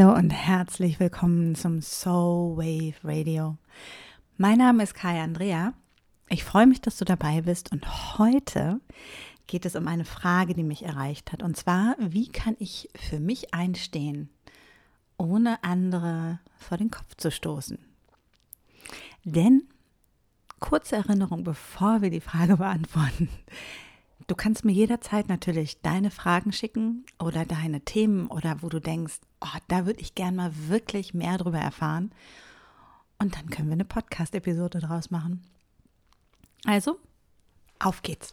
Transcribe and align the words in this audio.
Hallo 0.00 0.14
und 0.14 0.30
herzlich 0.30 0.98
willkommen 0.98 1.54
zum 1.54 1.82
Soul 1.82 2.56
Wave 2.56 2.94
Radio. 3.04 3.58
Mein 4.38 4.56
Name 4.56 4.82
ist 4.82 4.94
Kai 4.94 5.20
Andrea. 5.20 5.74
Ich 6.30 6.42
freue 6.42 6.66
mich, 6.66 6.80
dass 6.80 6.96
du 6.96 7.04
dabei 7.04 7.42
bist 7.42 7.70
und 7.70 8.18
heute 8.18 8.80
geht 9.46 9.66
es 9.66 9.76
um 9.76 9.86
eine 9.86 10.06
Frage, 10.06 10.54
die 10.54 10.62
mich 10.62 10.86
erreicht 10.86 11.32
hat. 11.32 11.42
Und 11.42 11.54
zwar, 11.54 11.96
wie 11.98 12.28
kann 12.28 12.56
ich 12.58 12.88
für 12.94 13.20
mich 13.20 13.52
einstehen, 13.52 14.30
ohne 15.18 15.62
andere 15.62 16.40
vor 16.56 16.78
den 16.78 16.90
Kopf 16.90 17.16
zu 17.16 17.30
stoßen? 17.30 17.76
Denn, 19.24 19.64
kurze 20.60 20.96
Erinnerung, 20.96 21.44
bevor 21.44 22.00
wir 22.00 22.08
die 22.08 22.22
Frage 22.22 22.56
beantworten. 22.56 23.28
Du 24.30 24.36
kannst 24.36 24.64
mir 24.64 24.70
jederzeit 24.70 25.28
natürlich 25.28 25.80
deine 25.80 26.12
Fragen 26.12 26.52
schicken 26.52 27.04
oder 27.18 27.44
deine 27.44 27.80
Themen 27.80 28.28
oder 28.28 28.62
wo 28.62 28.68
du 28.68 28.78
denkst, 28.80 29.18
oh, 29.40 29.58
da 29.66 29.86
würde 29.86 29.98
ich 29.98 30.14
gern 30.14 30.36
mal 30.36 30.52
wirklich 30.68 31.14
mehr 31.14 31.36
darüber 31.36 31.58
erfahren. 31.58 32.12
Und 33.18 33.34
dann 33.34 33.50
können 33.50 33.66
wir 33.66 33.72
eine 33.72 33.84
Podcast-Episode 33.84 34.78
draus 34.78 35.10
machen. 35.10 35.42
Also, 36.64 37.00
auf 37.80 38.02
geht's. 38.02 38.32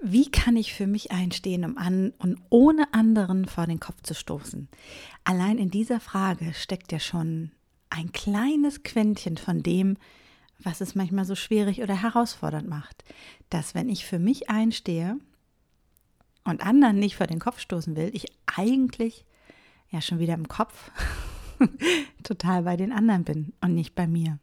Wie 0.00 0.30
kann 0.30 0.56
ich 0.56 0.72
für 0.72 0.86
mich 0.86 1.12
einstehen, 1.12 1.66
um 1.66 1.76
an 1.76 2.14
und 2.16 2.38
ohne 2.48 2.94
anderen 2.94 3.44
vor 3.44 3.66
den 3.66 3.78
Kopf 3.78 4.00
zu 4.02 4.14
stoßen? 4.14 4.68
Allein 5.24 5.58
in 5.58 5.70
dieser 5.70 6.00
Frage 6.00 6.54
steckt 6.54 6.92
ja 6.92 6.98
schon 6.98 7.50
ein 7.90 8.10
kleines 8.12 8.82
Quäntchen 8.84 9.36
von 9.36 9.62
dem, 9.62 9.98
was 10.62 10.80
es 10.80 10.94
manchmal 10.94 11.24
so 11.24 11.34
schwierig 11.34 11.82
oder 11.82 12.00
herausfordernd 12.00 12.68
macht, 12.68 13.04
dass 13.50 13.74
wenn 13.74 13.88
ich 13.88 14.06
für 14.06 14.18
mich 14.18 14.48
einstehe 14.50 15.18
und 16.44 16.64
anderen 16.64 16.98
nicht 16.98 17.16
vor 17.16 17.26
den 17.26 17.38
Kopf 17.38 17.60
stoßen 17.60 17.96
will, 17.96 18.10
ich 18.12 18.26
eigentlich 18.46 19.24
ja 19.90 20.00
schon 20.00 20.18
wieder 20.18 20.34
im 20.34 20.48
Kopf 20.48 20.90
total 22.22 22.62
bei 22.62 22.76
den 22.76 22.92
anderen 22.92 23.24
bin 23.24 23.52
und 23.60 23.74
nicht 23.74 23.94
bei 23.94 24.06
mir. 24.06 24.38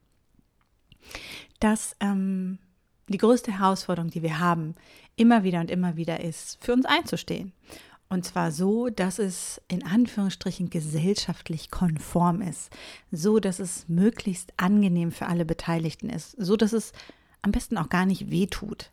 Dass 1.59 1.95
ähm, 1.99 2.59
die 3.07 3.17
größte 3.17 3.57
Herausforderung, 3.59 4.11
die 4.11 4.21
wir 4.21 4.39
haben, 4.39 4.75
immer 5.15 5.43
wieder 5.43 5.59
und 5.59 5.71
immer 5.71 5.95
wieder 5.97 6.21
ist, 6.21 6.63
für 6.63 6.73
uns 6.73 6.85
einzustehen 6.85 7.51
und 8.09 8.25
zwar 8.25 8.51
so, 8.51 8.89
dass 8.89 9.19
es 9.19 9.61
in 9.67 9.85
Anführungsstrichen 9.85 10.71
gesellschaftlich 10.71 11.69
konform 11.69 12.41
ist. 12.41 12.71
So, 13.11 13.39
dass 13.39 13.59
es 13.59 13.87
möglichst 13.87 14.51
angenehm 14.57 15.11
für 15.11 15.27
alle 15.27 15.45
Beteiligten 15.45 16.09
ist. 16.09 16.31
So, 16.37 16.55
dass 16.57 16.73
es 16.73 16.91
am 17.43 17.51
besten 17.51 17.77
auch 17.77 17.89
gar 17.89 18.07
nicht 18.07 18.31
wehtut. 18.31 18.91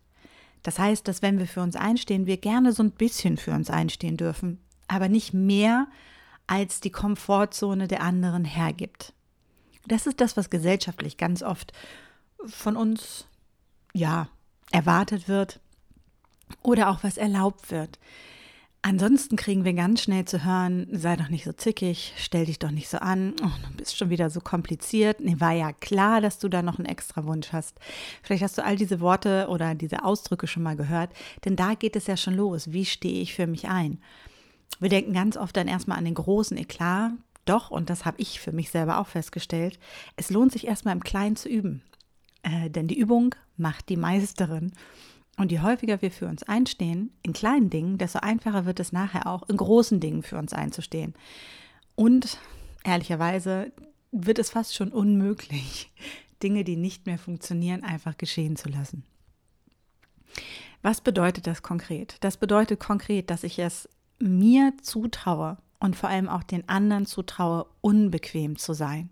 Das 0.62 0.78
heißt, 0.78 1.08
dass 1.08 1.22
wenn 1.22 1.38
wir 1.38 1.46
für 1.46 1.62
uns 1.62 1.76
einstehen, 1.76 2.26
wir 2.26 2.36
gerne 2.36 2.72
so 2.72 2.82
ein 2.82 2.90
bisschen 2.90 3.38
für 3.38 3.52
uns 3.52 3.70
einstehen 3.70 4.18
dürfen, 4.18 4.58
aber 4.86 5.08
nicht 5.08 5.32
mehr, 5.32 5.86
als 6.46 6.80
die 6.80 6.90
Komfortzone 6.90 7.88
der 7.88 8.02
anderen 8.02 8.44
hergibt. 8.44 9.12
Das 9.86 10.06
ist 10.06 10.20
das, 10.20 10.36
was 10.36 10.50
gesellschaftlich 10.50 11.16
ganz 11.16 11.42
oft 11.42 11.72
von 12.44 12.76
uns, 12.76 13.26
ja, 13.94 14.28
erwartet 14.70 15.26
wird 15.26 15.60
oder 16.62 16.90
auch 16.90 17.02
was 17.02 17.16
erlaubt 17.16 17.70
wird. 17.70 17.98
Ansonsten 18.88 19.34
kriegen 19.34 19.64
wir 19.64 19.72
ganz 19.72 20.02
schnell 20.02 20.26
zu 20.26 20.44
hören, 20.44 20.86
sei 20.92 21.16
doch 21.16 21.28
nicht 21.28 21.42
so 21.42 21.52
zickig, 21.52 22.12
stell 22.18 22.46
dich 22.46 22.60
doch 22.60 22.70
nicht 22.70 22.88
so 22.88 22.98
an, 22.98 23.34
oh, 23.42 23.50
du 23.68 23.76
bist 23.76 23.96
schon 23.96 24.10
wieder 24.10 24.30
so 24.30 24.38
kompliziert. 24.40 25.18
Nee, 25.18 25.40
war 25.40 25.50
ja 25.50 25.72
klar, 25.72 26.20
dass 26.20 26.38
du 26.38 26.48
da 26.48 26.62
noch 26.62 26.78
einen 26.78 26.86
extra 26.86 27.24
Wunsch 27.24 27.48
hast. 27.50 27.80
Vielleicht 28.22 28.44
hast 28.44 28.58
du 28.58 28.64
all 28.64 28.76
diese 28.76 29.00
Worte 29.00 29.48
oder 29.50 29.74
diese 29.74 30.04
Ausdrücke 30.04 30.46
schon 30.46 30.62
mal 30.62 30.76
gehört, 30.76 31.10
denn 31.44 31.56
da 31.56 31.74
geht 31.74 31.96
es 31.96 32.06
ja 32.06 32.16
schon 32.16 32.34
los. 32.34 32.70
Wie 32.70 32.84
stehe 32.84 33.20
ich 33.20 33.34
für 33.34 33.48
mich 33.48 33.66
ein? 33.66 33.98
Wir 34.78 34.88
denken 34.88 35.14
ganz 35.14 35.36
oft 35.36 35.56
dann 35.56 35.66
erstmal 35.66 35.98
an 35.98 36.04
den 36.04 36.14
großen 36.14 36.56
Eklat. 36.56 37.10
Doch, 37.44 37.72
und 37.72 37.90
das 37.90 38.04
habe 38.04 38.20
ich 38.20 38.38
für 38.38 38.52
mich 38.52 38.70
selber 38.70 39.00
auch 39.00 39.08
festgestellt, 39.08 39.80
es 40.14 40.30
lohnt 40.30 40.52
sich 40.52 40.64
erstmal 40.64 40.94
im 40.94 41.02
Kleinen 41.02 41.34
zu 41.34 41.48
üben. 41.48 41.82
Äh, 42.44 42.70
denn 42.70 42.86
die 42.86 43.00
Übung 43.00 43.34
macht 43.56 43.88
die 43.88 43.96
Meisterin. 43.96 44.70
Und 45.36 45.52
je 45.52 45.60
häufiger 45.60 46.00
wir 46.00 46.10
für 46.10 46.26
uns 46.26 46.42
einstehen, 46.42 47.12
in 47.22 47.32
kleinen 47.32 47.68
Dingen, 47.68 47.98
desto 47.98 48.20
einfacher 48.20 48.64
wird 48.64 48.80
es 48.80 48.92
nachher 48.92 49.26
auch, 49.26 49.48
in 49.48 49.58
großen 49.58 50.00
Dingen 50.00 50.22
für 50.22 50.38
uns 50.38 50.52
einzustehen. 50.52 51.14
Und 51.94 52.38
ehrlicherweise 52.84 53.72
wird 54.12 54.38
es 54.38 54.50
fast 54.50 54.74
schon 54.74 54.90
unmöglich, 54.90 55.92
Dinge, 56.42 56.64
die 56.64 56.76
nicht 56.76 57.06
mehr 57.06 57.18
funktionieren, 57.18 57.82
einfach 57.82 58.16
geschehen 58.16 58.56
zu 58.56 58.68
lassen. 58.68 59.04
Was 60.82 61.00
bedeutet 61.00 61.46
das 61.46 61.62
konkret? 61.62 62.16
Das 62.20 62.36
bedeutet 62.36 62.78
konkret, 62.78 63.30
dass 63.30 63.42
ich 63.42 63.58
es 63.58 63.88
mir 64.18 64.72
zutraue, 64.82 65.58
und 65.78 65.96
vor 65.96 66.08
allem 66.08 66.28
auch 66.28 66.42
den 66.42 66.68
anderen 66.68 67.06
zutraue, 67.06 67.66
unbequem 67.80 68.56
zu 68.56 68.72
sein. 68.72 69.10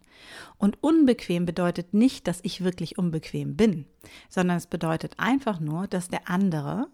Und 0.59 0.83
unbequem 0.83 1.47
bedeutet 1.47 1.95
nicht, 1.95 2.27
dass 2.27 2.41
ich 2.43 2.65
wirklich 2.65 2.99
unbequem 2.99 3.57
bin, 3.57 3.87
sondern 4.29 4.57
es 4.57 4.67
bedeutet 4.67 5.15
einfach 5.19 5.61
nur, 5.61 5.87
dass 5.87 6.09
der 6.09 6.29
andere 6.29 6.89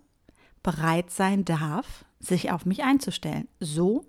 bereit 0.63 1.11
sein 1.11 1.45
darf, 1.45 2.05
sich 2.19 2.51
auf 2.51 2.67
mich 2.67 2.83
einzustellen. 2.83 3.49
So, 3.61 4.05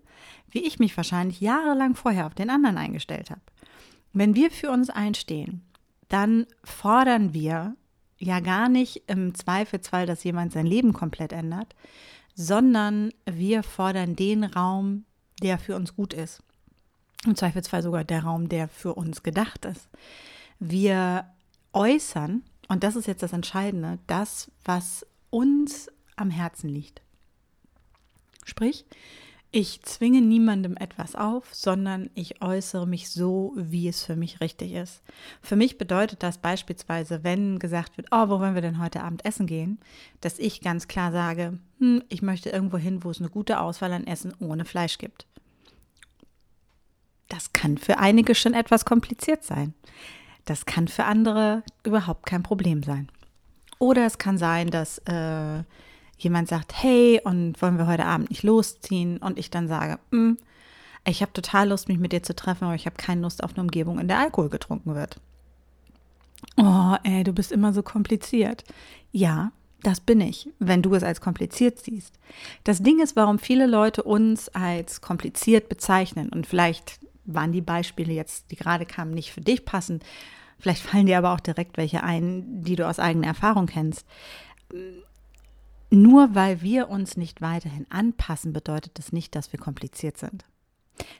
wie 0.49 0.65
ich 0.65 0.79
mich 0.79 0.95
wahrscheinlich 0.97 1.41
jahrelang 1.41 1.95
vorher 1.95 2.25
auf 2.25 2.35
den 2.35 2.49
anderen 2.49 2.77
eingestellt 2.77 3.29
habe. 3.29 3.41
Wenn 4.13 4.35
wir 4.35 4.51
für 4.51 4.69
uns 4.69 4.89
einstehen, 4.89 5.61
dann 6.09 6.45
fordern 6.63 7.33
wir 7.33 7.75
ja 8.17 8.39
gar 8.39 8.69
nicht 8.69 9.03
im 9.07 9.33
Zweifelsfall, 9.33 10.05
dass 10.05 10.23
jemand 10.23 10.51
sein 10.51 10.65
Leben 10.65 10.93
komplett 10.93 11.31
ändert, 11.31 11.75
sondern 12.35 13.11
wir 13.25 13.63
fordern 13.63 14.15
den 14.15 14.43
Raum, 14.43 15.05
der 15.41 15.57
für 15.57 15.75
uns 15.75 15.95
gut 15.95 16.13
ist. 16.13 16.41
Im 17.25 17.35
Zweifelsfall 17.35 17.83
sogar 17.83 18.03
der 18.03 18.23
Raum, 18.23 18.49
der 18.49 18.67
für 18.67 18.95
uns 18.95 19.23
gedacht 19.23 19.65
ist. 19.65 19.89
Wir 20.59 21.25
äußern, 21.73 22.43
und 22.67 22.83
das 22.83 22.95
ist 22.95 23.07
jetzt 23.07 23.23
das 23.23 23.33
Entscheidende, 23.33 23.99
das, 24.07 24.51
was 24.65 25.05
uns 25.29 25.89
am 26.15 26.29
Herzen 26.29 26.69
liegt. 26.69 27.01
Sprich, 28.43 28.85
ich 29.53 29.81
zwinge 29.81 30.21
niemandem 30.21 30.77
etwas 30.77 31.13
auf, 31.13 31.53
sondern 31.53 32.09
ich 32.15 32.41
äußere 32.41 32.87
mich 32.87 33.09
so, 33.09 33.51
wie 33.57 33.89
es 33.89 34.01
für 34.01 34.15
mich 34.15 34.39
richtig 34.39 34.71
ist. 34.71 35.03
Für 35.41 35.57
mich 35.57 35.77
bedeutet 35.77 36.23
das 36.23 36.37
beispielsweise, 36.37 37.25
wenn 37.25 37.59
gesagt 37.59 37.97
wird, 37.97 38.07
oh, 38.11 38.29
wo 38.29 38.39
wollen 38.39 38.55
wir 38.55 38.61
denn 38.61 38.81
heute 38.81 39.03
Abend 39.03 39.25
essen 39.25 39.47
gehen, 39.47 39.79
dass 40.21 40.39
ich 40.39 40.61
ganz 40.61 40.87
klar 40.87 41.11
sage, 41.11 41.59
hm, 41.79 42.01
ich 42.07 42.21
möchte 42.21 42.49
irgendwo 42.49 42.77
hin, 42.77 43.03
wo 43.03 43.09
es 43.09 43.19
eine 43.19 43.29
gute 43.29 43.59
Auswahl 43.59 43.91
an 43.91 44.07
Essen 44.07 44.33
ohne 44.39 44.63
Fleisch 44.63 44.97
gibt. 44.97 45.27
Das 47.31 47.53
kann 47.53 47.77
für 47.77 47.97
einige 47.97 48.35
schon 48.35 48.53
etwas 48.53 48.83
kompliziert 48.83 49.45
sein. 49.45 49.73
Das 50.43 50.65
kann 50.65 50.89
für 50.89 51.05
andere 51.05 51.63
überhaupt 51.85 52.25
kein 52.25 52.43
Problem 52.43 52.83
sein. 52.83 53.07
Oder 53.79 54.05
es 54.05 54.17
kann 54.17 54.37
sein, 54.37 54.69
dass 54.69 54.97
äh, 55.05 55.63
jemand 56.17 56.49
sagt, 56.49 56.83
hey, 56.83 57.21
und 57.23 57.61
wollen 57.61 57.77
wir 57.77 57.87
heute 57.87 58.05
Abend 58.05 58.31
nicht 58.31 58.43
losziehen? 58.43 59.17
Und 59.17 59.39
ich 59.39 59.49
dann 59.49 59.69
sage, 59.69 59.97
hm, 60.11 60.37
ich 61.05 61.21
habe 61.21 61.31
total 61.31 61.69
Lust, 61.69 61.87
mich 61.87 61.99
mit 61.99 62.11
dir 62.11 62.21
zu 62.21 62.35
treffen, 62.35 62.65
aber 62.65 62.75
ich 62.75 62.85
habe 62.85 62.97
keine 62.97 63.21
Lust 63.21 63.45
auf 63.45 63.53
eine 63.53 63.61
Umgebung, 63.61 63.97
in 63.97 64.09
der 64.09 64.19
Alkohol 64.19 64.49
getrunken 64.49 64.93
wird. 64.93 65.21
Oh, 66.57 66.95
ey, 67.03 67.23
du 67.23 67.31
bist 67.31 67.53
immer 67.53 67.71
so 67.71 67.81
kompliziert. 67.81 68.65
Ja, 69.13 69.53
das 69.83 70.01
bin 70.01 70.19
ich, 70.19 70.49
wenn 70.59 70.81
du 70.81 70.93
es 70.95 71.03
als 71.03 71.21
kompliziert 71.21 71.79
siehst. 71.79 72.19
Das 72.65 72.83
Ding 72.83 73.01
ist, 73.01 73.15
warum 73.15 73.39
viele 73.39 73.67
Leute 73.67 74.03
uns 74.03 74.49
als 74.49 74.99
kompliziert 74.99 75.69
bezeichnen 75.69 76.27
und 76.27 76.45
vielleicht 76.45 76.99
waren 77.25 77.51
die 77.51 77.61
Beispiele 77.61 78.13
jetzt, 78.13 78.51
die 78.51 78.55
gerade 78.55 78.85
kamen, 78.85 79.11
nicht 79.13 79.31
für 79.31 79.41
dich 79.41 79.65
passend. 79.65 80.03
Vielleicht 80.59 80.81
fallen 80.83 81.05
dir 81.05 81.17
aber 81.17 81.33
auch 81.33 81.39
direkt 81.39 81.77
welche 81.77 82.03
ein, 82.03 82.63
die 82.63 82.75
du 82.75 82.87
aus 82.87 82.99
eigener 82.99 83.27
Erfahrung 83.27 83.65
kennst. 83.65 84.05
Nur 85.89 86.35
weil 86.35 86.61
wir 86.61 86.89
uns 86.89 87.17
nicht 87.17 87.41
weiterhin 87.41 87.85
anpassen, 87.89 88.53
bedeutet 88.53 88.97
das 88.97 89.11
nicht, 89.11 89.35
dass 89.35 89.51
wir 89.51 89.59
kompliziert 89.59 90.17
sind. 90.17 90.45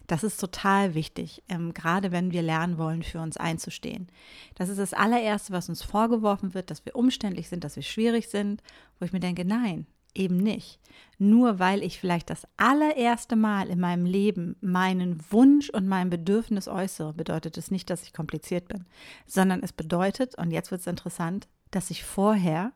Das 0.08 0.24
ist 0.24 0.40
total 0.40 0.94
wichtig, 0.94 1.44
ähm, 1.50 1.74
gerade 1.74 2.12
wenn 2.12 2.32
wir 2.32 2.42
lernen 2.42 2.78
wollen, 2.78 3.04
für 3.04 3.20
uns 3.20 3.38
einzustehen. 3.38 4.08
Das 4.56 4.70
ist 4.70 4.78
das 4.78 4.94
allererste, 4.94 5.54
was 5.54 5.70
uns 5.70 5.82
vorgeworfen 5.82 6.54
wird, 6.54 6.70
dass 6.70 6.86
wir 6.86 6.96
umständlich 6.96 7.50
sind, 7.50 7.64
dass 7.64 7.76
wir 7.76 7.84
schwierig 7.84 8.28
sind, 8.28 8.62
wo 9.00 9.06
ich 9.06 9.14
mir 9.14 9.20
denke, 9.20 9.44
nein, 9.44 9.88
eben 10.14 10.38
nicht. 10.38 10.80
Nur 11.18 11.60
weil 11.60 11.84
ich 11.84 12.00
vielleicht 12.00 12.30
das 12.30 12.48
allererste 12.58 13.36
Mal 13.36 13.70
in 13.70 13.80
meinem 13.80 14.06
Leben 14.06 14.56
meinen 14.62 15.20
Wunsch 15.30 15.70
und 15.70 15.88
mein 15.88 16.10
Bedürfnis 16.10 16.68
äußere, 16.68 17.14
bedeutet 17.14 17.58
es 17.58 17.72
nicht, 17.72 17.90
dass 17.90 18.04
ich 18.04 18.14
kompliziert 18.14 18.68
bin, 18.68 18.86
sondern 19.26 19.62
es 19.64 19.74
bedeutet, 19.74 20.36
und 20.38 20.52
jetzt 20.52 20.72
wird 20.72 20.82
es 20.82 20.88
interessant, 20.88 21.48
dass 21.70 21.92
ich 21.92 22.04
vorher 22.04 22.72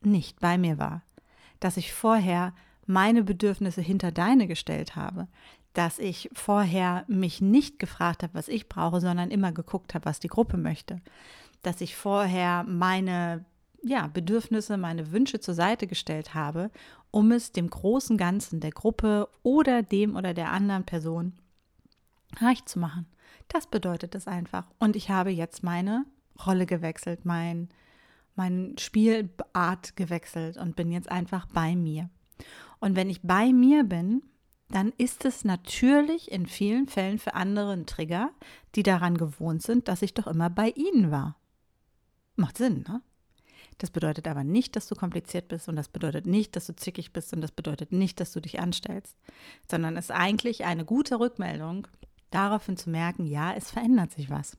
nicht 0.00 0.40
bei 0.40 0.58
mir 0.58 0.78
war, 0.78 1.02
dass 1.60 1.76
ich 1.76 1.92
vorher 1.92 2.54
meine 2.86 3.22
Bedürfnisse 3.22 3.80
hinter 3.80 4.10
deine 4.10 4.48
gestellt 4.48 4.96
habe, 4.96 5.28
dass 5.74 5.98
ich 5.98 6.28
vorher 6.32 7.04
mich 7.08 7.40
nicht 7.40 7.78
gefragt 7.78 8.22
habe, 8.22 8.34
was 8.34 8.48
ich 8.48 8.68
brauche, 8.68 9.00
sondern 9.00 9.30
immer 9.30 9.52
geguckt 9.52 9.94
habe, 9.94 10.04
was 10.04 10.20
die 10.20 10.28
Gruppe 10.28 10.56
möchte, 10.56 11.00
dass 11.62 11.80
ich 11.80 11.96
vorher 11.96 12.64
meine 12.64 13.44
ja, 13.82 14.06
Bedürfnisse, 14.06 14.76
meine 14.76 15.12
Wünsche 15.12 15.40
zur 15.40 15.54
Seite 15.54 15.86
gestellt 15.86 16.34
habe, 16.34 16.70
um 17.10 17.32
es 17.32 17.52
dem 17.52 17.68
großen 17.68 18.16
Ganzen 18.16 18.60
der 18.60 18.70
Gruppe 18.70 19.28
oder 19.42 19.82
dem 19.82 20.16
oder 20.16 20.34
der 20.34 20.50
anderen 20.50 20.84
Person 20.84 21.34
reich 22.38 22.64
zu 22.64 22.78
machen. 22.78 23.06
Das 23.48 23.66
bedeutet 23.66 24.14
es 24.14 24.26
einfach. 24.26 24.70
Und 24.78 24.96
ich 24.96 25.10
habe 25.10 25.30
jetzt 25.30 25.62
meine 25.62 26.06
Rolle 26.46 26.66
gewechselt, 26.66 27.24
mein, 27.24 27.68
meine 28.34 28.74
Spielart 28.78 29.96
gewechselt 29.96 30.56
und 30.56 30.76
bin 30.76 30.90
jetzt 30.90 31.10
einfach 31.10 31.46
bei 31.46 31.76
mir. 31.76 32.08
Und 32.80 32.96
wenn 32.96 33.10
ich 33.10 33.22
bei 33.22 33.52
mir 33.52 33.84
bin, 33.84 34.22
dann 34.70 34.92
ist 34.96 35.24
es 35.24 35.44
natürlich 35.44 36.32
in 36.32 36.46
vielen 36.46 36.88
Fällen 36.88 37.18
für 37.18 37.34
andere 37.34 37.72
ein 37.72 37.86
Trigger, 37.86 38.30
die 38.74 38.82
daran 38.82 39.18
gewohnt 39.18 39.62
sind, 39.62 39.86
dass 39.86 40.02
ich 40.02 40.14
doch 40.14 40.26
immer 40.26 40.48
bei 40.48 40.70
ihnen 40.70 41.10
war. 41.10 41.36
Macht 42.36 42.56
Sinn, 42.56 42.84
ne? 42.88 43.02
Das 43.78 43.90
bedeutet 43.90 44.28
aber 44.28 44.44
nicht, 44.44 44.76
dass 44.76 44.86
du 44.86 44.94
kompliziert 44.94 45.48
bist 45.48 45.68
und 45.68 45.76
das 45.76 45.88
bedeutet 45.88 46.26
nicht, 46.26 46.56
dass 46.56 46.66
du 46.66 46.76
zickig 46.76 47.12
bist 47.12 47.32
und 47.32 47.40
das 47.40 47.52
bedeutet 47.52 47.92
nicht, 47.92 48.20
dass 48.20 48.32
du 48.32 48.40
dich 48.40 48.60
anstellst, 48.60 49.16
sondern 49.70 49.96
es 49.96 50.06
ist 50.06 50.10
eigentlich 50.10 50.64
eine 50.64 50.84
gute 50.84 51.18
Rückmeldung, 51.18 51.86
daraufhin 52.30 52.76
zu 52.76 52.90
merken, 52.90 53.26
ja, 53.26 53.52
es 53.54 53.70
verändert 53.70 54.12
sich 54.12 54.30
was. 54.30 54.56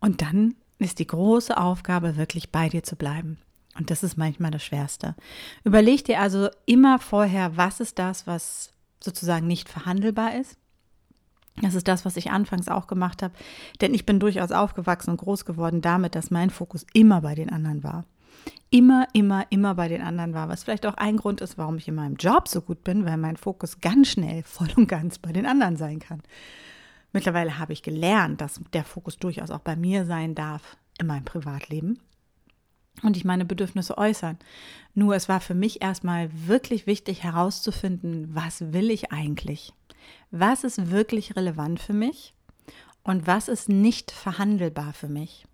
Und 0.00 0.22
dann 0.22 0.54
ist 0.78 0.98
die 0.98 1.06
große 1.06 1.56
Aufgabe, 1.56 2.16
wirklich 2.16 2.50
bei 2.50 2.68
dir 2.68 2.82
zu 2.82 2.96
bleiben. 2.96 3.38
Und 3.78 3.90
das 3.90 4.02
ist 4.02 4.16
manchmal 4.16 4.50
das 4.50 4.64
Schwerste. 4.64 5.14
Überleg 5.64 6.04
dir 6.04 6.20
also 6.20 6.48
immer 6.66 6.98
vorher, 6.98 7.56
was 7.56 7.80
ist 7.80 7.98
das, 7.98 8.26
was 8.26 8.72
sozusagen 9.00 9.46
nicht 9.46 9.68
verhandelbar 9.68 10.34
ist. 10.36 10.56
Das 11.60 11.74
ist 11.74 11.86
das, 11.86 12.04
was 12.04 12.16
ich 12.16 12.30
anfangs 12.30 12.68
auch 12.68 12.86
gemacht 12.86 13.22
habe. 13.22 13.34
Denn 13.80 13.94
ich 13.94 14.06
bin 14.06 14.18
durchaus 14.18 14.52
aufgewachsen 14.52 15.10
und 15.10 15.18
groß 15.18 15.44
geworden 15.44 15.80
damit, 15.80 16.14
dass 16.14 16.30
mein 16.30 16.50
Fokus 16.50 16.86
immer 16.94 17.20
bei 17.20 17.34
den 17.34 17.50
anderen 17.50 17.84
war. 17.84 18.04
Immer, 18.70 19.06
immer, 19.12 19.44
immer 19.50 19.74
bei 19.74 19.88
den 19.88 20.00
anderen 20.00 20.32
war. 20.32 20.48
Was 20.48 20.64
vielleicht 20.64 20.86
auch 20.86 20.94
ein 20.94 21.18
Grund 21.18 21.42
ist, 21.42 21.58
warum 21.58 21.76
ich 21.76 21.88
in 21.88 21.94
meinem 21.94 22.16
Job 22.16 22.48
so 22.48 22.62
gut 22.62 22.82
bin, 22.84 23.04
weil 23.04 23.18
mein 23.18 23.36
Fokus 23.36 23.80
ganz 23.80 24.08
schnell 24.08 24.42
voll 24.46 24.70
und 24.76 24.88
ganz 24.88 25.18
bei 25.18 25.32
den 25.32 25.46
anderen 25.46 25.76
sein 25.76 25.98
kann. 25.98 26.22
Mittlerweile 27.12 27.58
habe 27.58 27.74
ich 27.74 27.82
gelernt, 27.82 28.40
dass 28.40 28.60
der 28.72 28.84
Fokus 28.84 29.18
durchaus 29.18 29.50
auch 29.50 29.60
bei 29.60 29.76
mir 29.76 30.06
sein 30.06 30.34
darf 30.34 30.78
in 30.98 31.06
meinem 31.06 31.24
Privatleben 31.24 31.98
und 33.02 33.16
ich 33.16 33.24
meine 33.24 33.44
Bedürfnisse 33.44 33.96
äußern. 33.98 34.38
Nur 34.94 35.14
es 35.14 35.28
war 35.28 35.40
für 35.40 35.54
mich 35.54 35.82
erstmal 35.82 36.30
wirklich 36.46 36.86
wichtig 36.86 37.22
herauszufinden, 37.22 38.34
was 38.34 38.72
will 38.72 38.90
ich 38.90 39.12
eigentlich? 39.12 39.72
Was 40.32 40.64
ist 40.64 40.90
wirklich 40.90 41.36
relevant 41.36 41.78
für 41.78 41.92
mich? 41.92 42.34
Und 43.02 43.26
was 43.26 43.48
ist 43.48 43.68
nicht 43.68 44.10
verhandelbar 44.10 44.94
für 44.94 45.08
mich? 45.08 45.46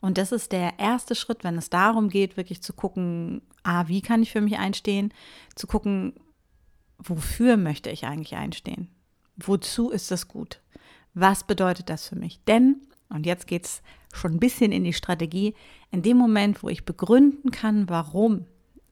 Und 0.00 0.16
das 0.16 0.32
ist 0.32 0.52
der 0.52 0.78
erste 0.78 1.14
Schritt, 1.14 1.44
wenn 1.44 1.58
es 1.58 1.68
darum 1.68 2.08
geht, 2.08 2.38
wirklich 2.38 2.62
zu 2.62 2.72
gucken, 2.72 3.42
ah, 3.64 3.86
wie 3.86 4.00
kann 4.00 4.22
ich 4.22 4.32
für 4.32 4.40
mich 4.40 4.56
einstehen? 4.58 5.12
Zu 5.54 5.66
gucken, 5.66 6.14
wofür 6.96 7.58
möchte 7.58 7.90
ich 7.90 8.06
eigentlich 8.06 8.34
einstehen? 8.34 8.88
Wozu 9.36 9.90
ist 9.90 10.10
das 10.10 10.26
gut? 10.26 10.62
Was 11.12 11.44
bedeutet 11.44 11.90
das 11.90 12.08
für 12.08 12.16
mich? 12.16 12.42
Denn, 12.44 12.80
und 13.10 13.26
jetzt 13.26 13.46
geht 13.46 13.66
es 13.66 13.82
schon 14.14 14.32
ein 14.32 14.40
bisschen 14.40 14.72
in 14.72 14.84
die 14.84 14.94
Strategie, 14.94 15.54
in 15.90 16.00
dem 16.00 16.16
Moment, 16.16 16.62
wo 16.62 16.70
ich 16.70 16.86
begründen 16.86 17.50
kann, 17.50 17.90
warum, 17.90 18.46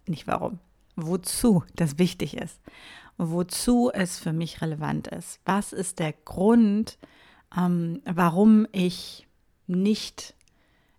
nicht 0.06 0.26
warum, 0.26 0.58
wozu 0.97 1.65
das 1.75 1.99
wichtig 1.99 2.37
ist, 2.37 2.61
wozu 3.19 3.91
es 3.93 4.19
für 4.19 4.33
mich 4.33 4.61
relevant 4.61 5.09
ist. 5.09 5.41
Was 5.44 5.73
ist 5.73 5.99
der 5.99 6.12
Grund, 6.12 6.99
ähm, 7.56 8.00
warum 8.05 8.67
ich 8.73 9.27
nicht 9.67 10.35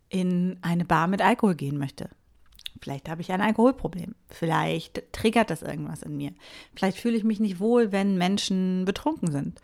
in 0.09 0.57
eine 0.61 0.85
Bar 0.85 1.07
mit 1.07 1.21
Alkohol 1.21 1.55
gehen 1.55 1.77
möchte? 1.77 2.09
Vielleicht 2.83 3.07
habe 3.07 3.21
ich 3.21 3.31
ein 3.31 3.39
Alkoholproblem. 3.39 4.13
Vielleicht 4.27 5.13
triggert 5.13 5.49
das 5.49 5.61
irgendwas 5.61 6.03
in 6.03 6.17
mir. 6.17 6.33
Vielleicht 6.75 6.97
fühle 6.97 7.15
ich 7.15 7.23
mich 7.23 7.39
nicht 7.39 7.61
wohl, 7.61 7.93
wenn 7.93 8.17
Menschen 8.17 8.83
betrunken 8.83 9.31
sind. 9.31 9.61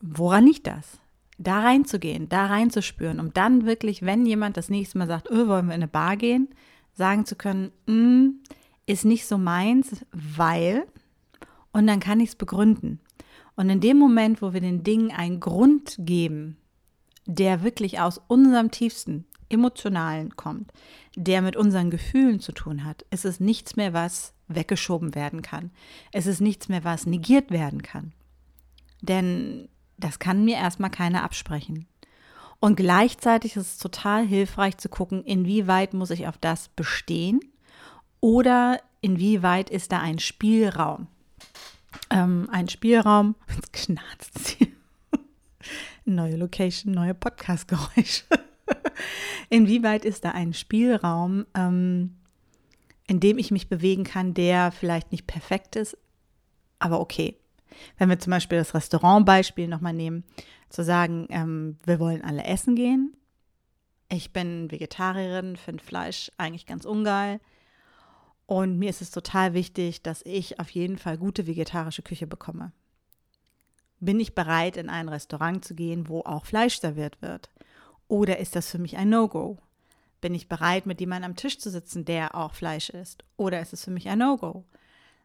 Woran 0.00 0.46
liegt 0.46 0.66
das? 0.66 0.98
Da 1.36 1.60
reinzugehen, 1.60 2.30
da 2.30 2.46
reinzuspüren, 2.46 3.20
um 3.20 3.34
dann 3.34 3.66
wirklich, 3.66 4.00
wenn 4.00 4.24
jemand 4.24 4.56
das 4.56 4.70
nächste 4.70 4.96
Mal 4.96 5.06
sagt, 5.06 5.30
oh, 5.30 5.46
wollen 5.46 5.66
wir 5.66 5.74
in 5.74 5.82
eine 5.82 5.88
Bar 5.88 6.16
gehen, 6.16 6.48
sagen 6.94 7.26
zu 7.26 7.36
können, 7.36 7.70
mm, 7.86 8.40
ist 8.86 9.04
nicht 9.04 9.26
so 9.26 9.36
meins, 9.36 10.04
weil, 10.12 10.86
und 11.72 11.86
dann 11.86 12.00
kann 12.00 12.20
ich 12.20 12.30
es 12.30 12.36
begründen. 12.36 13.00
Und 13.56 13.68
in 13.70 13.80
dem 13.80 13.98
Moment, 13.98 14.42
wo 14.42 14.52
wir 14.52 14.60
den 14.60 14.84
Dingen 14.84 15.10
einen 15.10 15.40
Grund 15.40 15.96
geben, 15.98 16.56
der 17.26 17.64
wirklich 17.64 18.00
aus 18.00 18.20
unserem 18.28 18.70
tiefsten 18.70 19.26
emotionalen 19.48 20.36
kommt, 20.36 20.72
der 21.16 21.42
mit 21.42 21.56
unseren 21.56 21.90
Gefühlen 21.90 22.40
zu 22.40 22.52
tun 22.52 22.84
hat, 22.84 23.04
ist 23.10 23.24
es 23.24 23.40
nichts 23.40 23.76
mehr, 23.76 23.92
was 23.92 24.34
weggeschoben 24.48 25.14
werden 25.14 25.42
kann. 25.42 25.70
Es 26.12 26.26
ist 26.26 26.40
nichts 26.40 26.68
mehr, 26.68 26.84
was 26.84 27.06
negiert 27.06 27.50
werden 27.50 27.82
kann. 27.82 28.12
Denn 29.02 29.68
das 29.96 30.18
kann 30.18 30.44
mir 30.44 30.56
erstmal 30.56 30.90
keiner 30.90 31.24
absprechen. 31.24 31.86
Und 32.60 32.76
gleichzeitig 32.76 33.56
ist 33.56 33.66
es 33.66 33.78
total 33.78 34.26
hilfreich 34.26 34.76
zu 34.78 34.88
gucken, 34.88 35.24
inwieweit 35.24 35.94
muss 35.94 36.10
ich 36.10 36.26
auf 36.26 36.38
das 36.38 36.68
bestehen 36.68 37.40
oder 38.26 38.80
inwieweit 39.02 39.70
ist 39.70 39.92
da 39.92 40.00
ein 40.00 40.18
Spielraum. 40.18 41.06
Ähm, 42.10 42.48
ein 42.50 42.68
Spielraum, 42.68 43.36
jetzt 43.54 43.72
knarzt 43.72 44.38
sie. 44.44 44.74
neue 46.04 46.34
Location, 46.34 46.92
neue 46.92 47.14
Podcast-Geräusche. 47.14 48.24
inwieweit 49.48 50.04
ist 50.04 50.24
da 50.24 50.32
ein 50.32 50.54
Spielraum, 50.54 51.46
ähm, 51.54 52.16
in 53.06 53.20
dem 53.20 53.38
ich 53.38 53.52
mich 53.52 53.68
bewegen 53.68 54.02
kann, 54.02 54.34
der 54.34 54.72
vielleicht 54.72 55.12
nicht 55.12 55.28
perfekt 55.28 55.76
ist, 55.76 55.96
aber 56.80 56.98
okay. 56.98 57.36
Wenn 57.96 58.08
wir 58.08 58.18
zum 58.18 58.32
Beispiel 58.32 58.58
das 58.58 58.74
Restaurantbeispiel 58.74 59.68
nochmal 59.68 59.92
nehmen, 59.92 60.24
zu 60.68 60.82
sagen, 60.82 61.28
ähm, 61.30 61.78
wir 61.84 62.00
wollen 62.00 62.24
alle 62.24 62.42
essen 62.42 62.74
gehen. 62.74 63.16
Ich 64.08 64.32
bin 64.32 64.68
Vegetarierin, 64.72 65.54
finde 65.54 65.84
Fleisch 65.84 66.32
eigentlich 66.38 66.66
ganz 66.66 66.84
ungeil. 66.84 67.38
Und 68.46 68.78
mir 68.78 68.90
ist 68.90 69.02
es 69.02 69.10
total 69.10 69.54
wichtig, 69.54 70.02
dass 70.02 70.22
ich 70.24 70.60
auf 70.60 70.70
jeden 70.70 70.98
Fall 70.98 71.18
gute 71.18 71.46
vegetarische 71.46 72.02
Küche 72.02 72.26
bekomme. 72.26 72.72
Bin 73.98 74.20
ich 74.20 74.34
bereit, 74.34 74.76
in 74.76 74.88
ein 74.88 75.08
Restaurant 75.08 75.64
zu 75.64 75.74
gehen, 75.74 76.08
wo 76.08 76.20
auch 76.20 76.46
Fleisch 76.46 76.78
serviert 76.80 77.20
wird? 77.22 77.50
Oder 78.08 78.38
ist 78.38 78.54
das 78.54 78.70
für 78.70 78.78
mich 78.78 78.96
ein 78.96 79.08
No-Go? 79.08 79.58
Bin 80.20 80.34
ich 80.34 80.48
bereit, 80.48 80.86
mit 80.86 81.00
jemandem 81.00 81.32
am 81.32 81.36
Tisch 81.36 81.58
zu 81.58 81.70
sitzen, 81.70 82.04
der 82.04 82.34
auch 82.34 82.54
Fleisch 82.54 82.90
isst? 82.90 83.24
Oder 83.36 83.60
ist 83.60 83.72
es 83.72 83.84
für 83.84 83.90
mich 83.90 84.08
ein 84.08 84.18
No-Go? 84.18 84.64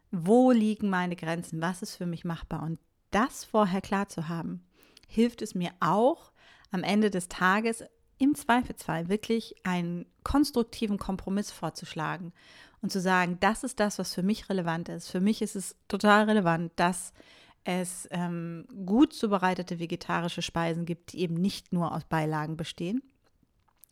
Wo 0.09 0.51
liegen 0.51 0.89
meine 0.89 1.15
Grenzen? 1.15 1.61
Was 1.61 1.81
ist 1.81 1.95
für 1.95 2.05
mich 2.05 2.25
machbar? 2.25 2.63
Und 2.63 2.79
das 3.11 3.43
vorher 3.43 3.81
klar 3.81 4.07
zu 4.09 4.29
haben, 4.29 4.65
hilft 5.07 5.41
es 5.41 5.53
mir 5.53 5.71
auch 5.79 6.31
am 6.71 6.83
Ende 6.83 7.11
des 7.11 7.27
Tages 7.27 7.83
im 8.21 8.35
Zweifelsfall 8.35 9.09
wirklich 9.09 9.55
einen 9.63 10.05
konstruktiven 10.23 10.99
Kompromiss 10.99 11.51
vorzuschlagen 11.51 12.33
und 12.81 12.91
zu 12.91 13.01
sagen, 13.01 13.37
das 13.39 13.63
ist 13.63 13.79
das, 13.79 13.97
was 13.97 14.13
für 14.13 14.21
mich 14.21 14.47
relevant 14.47 14.89
ist. 14.89 15.09
Für 15.09 15.19
mich 15.19 15.41
ist 15.41 15.55
es 15.55 15.75
total 15.87 16.25
relevant, 16.25 16.71
dass 16.75 17.13
es 17.63 18.07
ähm, 18.11 18.67
gut 18.85 19.13
zubereitete 19.13 19.79
vegetarische 19.79 20.41
Speisen 20.41 20.85
gibt, 20.85 21.13
die 21.13 21.21
eben 21.21 21.35
nicht 21.35 21.73
nur 21.73 21.93
aus 21.93 22.03
Beilagen 22.05 22.57
bestehen, 22.57 23.01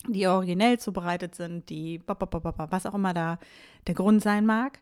die 0.07 0.27
originell 0.27 0.79
zubereitet 0.79 1.35
sind, 1.35 1.69
die 1.69 2.01
was 2.05 2.85
auch 2.85 2.95
immer 2.95 3.13
da 3.13 3.39
der 3.87 3.95
Grund 3.95 4.21
sein 4.21 4.45
mag. 4.45 4.79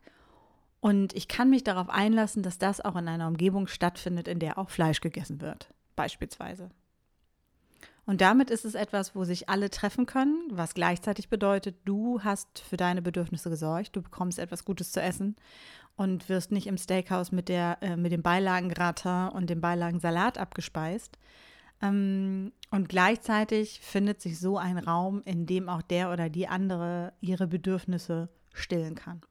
Und 0.80 1.14
ich 1.14 1.28
kann 1.28 1.50
mich 1.50 1.64
darauf 1.64 1.90
einlassen, 1.90 2.44
dass 2.44 2.60
das 2.60 2.82
auch 2.82 2.96
in 2.98 3.08
einer 3.08 3.28
Umgebung 3.28 3.68
stattfindet, 3.68 4.28
in 4.28 4.40
der 4.40 4.58
auch 4.58 4.70
Fleisch 4.70 5.02
gegessen 5.02 5.42
wird, 5.42 5.74
beispielsweise. 5.96 6.70
Und 8.08 8.22
damit 8.22 8.50
ist 8.50 8.64
es 8.64 8.74
etwas, 8.74 9.16
wo 9.16 9.26
sich 9.26 9.50
alle 9.50 9.70
treffen 9.70 10.06
können, 10.06 10.48
was 10.50 10.74
gleichzeitig 10.74 11.28
bedeutet, 11.28 11.76
du 11.84 12.22
hast 12.24 12.60
für 12.60 12.78
deine 12.78 13.02
Bedürfnisse 13.02 13.50
gesorgt, 13.50 13.98
du 13.98 14.02
bekommst 14.02 14.40
etwas 14.40 14.64
Gutes 14.64 14.94
zu 14.94 15.02
essen 15.02 15.36
und 15.98 16.30
wirst 16.30 16.54
nicht 16.54 16.68
im 16.68 16.78
Steakhouse 16.78 17.34
mit, 17.34 17.50
der, 17.50 17.78
äh, 17.82 17.98
mit 17.98 18.14
dem 18.14 18.24
Beilagengratin 18.24 19.28
und 19.34 19.50
dem 19.50 19.60
Beilagensalat 19.60 20.38
abgespeist. 20.38 21.20
Ähm, 21.82 22.54
und 22.72 22.88
gleichzeitig 22.88 23.82
findet 23.82 24.22
sich 24.22 24.40
so 24.40 24.58
ein 24.58 24.78
Raum, 24.78 25.22
in 25.26 25.46
dem 25.46 25.68
auch 25.68 25.82
der 25.82 26.10
oder 26.10 26.30
die 26.30 26.48
andere 26.48 27.12
ihre 27.20 27.48
Bedürfnisse 27.48 28.30
stillen 28.54 28.96
kann. 28.96 29.22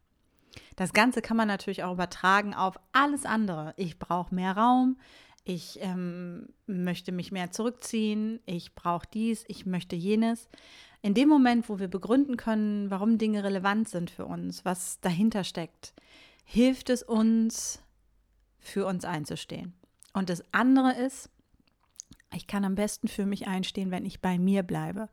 Das 0.77 0.93
Ganze 0.93 1.23
kann 1.23 1.39
man 1.39 1.49
natürlich 1.49 1.83
auch 1.83 1.95
übertragen 1.95 2.53
auf 2.53 2.79
alles 2.93 3.25
andere. 3.25 3.73
Ich 3.79 3.99
brauche 3.99 4.35
mehr 4.35 4.55
Raum, 4.55 4.99
ich 5.47 5.79
ähm, 5.81 6.49
möchte 6.67 7.13
mich 7.13 7.31
mehr 7.31 7.53
zurückziehen, 7.53 8.41
ich 8.47 8.75
brauche 8.75 9.07
dies, 9.15 9.45
ich 9.47 9.65
möchte 9.65 9.95
jenes. 9.95 10.49
In 11.03 11.15
dem 11.15 11.29
Moment, 11.29 11.69
wo 11.69 11.79
wir 11.79 11.87
begründen 11.87 12.37
können, 12.37 12.91
warum 12.91 13.17
Dinge 13.17 13.45
relevant 13.45 13.89
sind 13.89 14.11
für 14.11 14.27
uns, 14.27 14.65
was 14.65 14.99
dahinter 15.01 15.45
steckt, 15.45 15.95
hilft 16.45 16.91
es 16.91 17.05
uns, 17.05 17.81
für 18.59 18.87
uns 18.87 19.05
einzustehen. 19.05 19.75
Und 20.13 20.31
das 20.31 20.43
andere 20.53 20.93
ist, 20.95 21.31
ich 22.35 22.49
kann 22.49 22.65
am 22.65 22.75
besten 22.75 23.07
für 23.07 23.25
mich 23.25 23.47
einstehen, 23.47 23.93
wenn 23.93 24.05
ich 24.05 24.21
bei 24.21 24.41
mir 24.41 24.65
bleibe. 24.65 25.09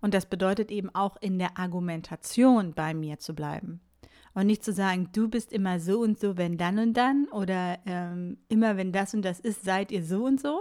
Und 0.00 0.14
das 0.14 0.26
bedeutet 0.26 0.72
eben 0.72 0.92
auch 0.96 1.16
in 1.20 1.38
der 1.38 1.58
Argumentation 1.58 2.74
bei 2.74 2.92
mir 2.92 3.20
zu 3.20 3.36
bleiben. 3.36 3.80
Und 4.36 4.48
nicht 4.48 4.62
zu 4.62 4.74
sagen, 4.74 5.08
du 5.14 5.28
bist 5.28 5.50
immer 5.50 5.80
so 5.80 6.00
und 6.00 6.20
so, 6.20 6.36
wenn 6.36 6.58
dann 6.58 6.78
und 6.78 6.92
dann 6.92 7.26
oder 7.32 7.78
ähm, 7.86 8.36
immer 8.50 8.76
wenn 8.76 8.92
das 8.92 9.14
und 9.14 9.22
das 9.22 9.40
ist, 9.40 9.64
seid 9.64 9.90
ihr 9.90 10.04
so 10.04 10.26
und 10.26 10.38
so. 10.38 10.60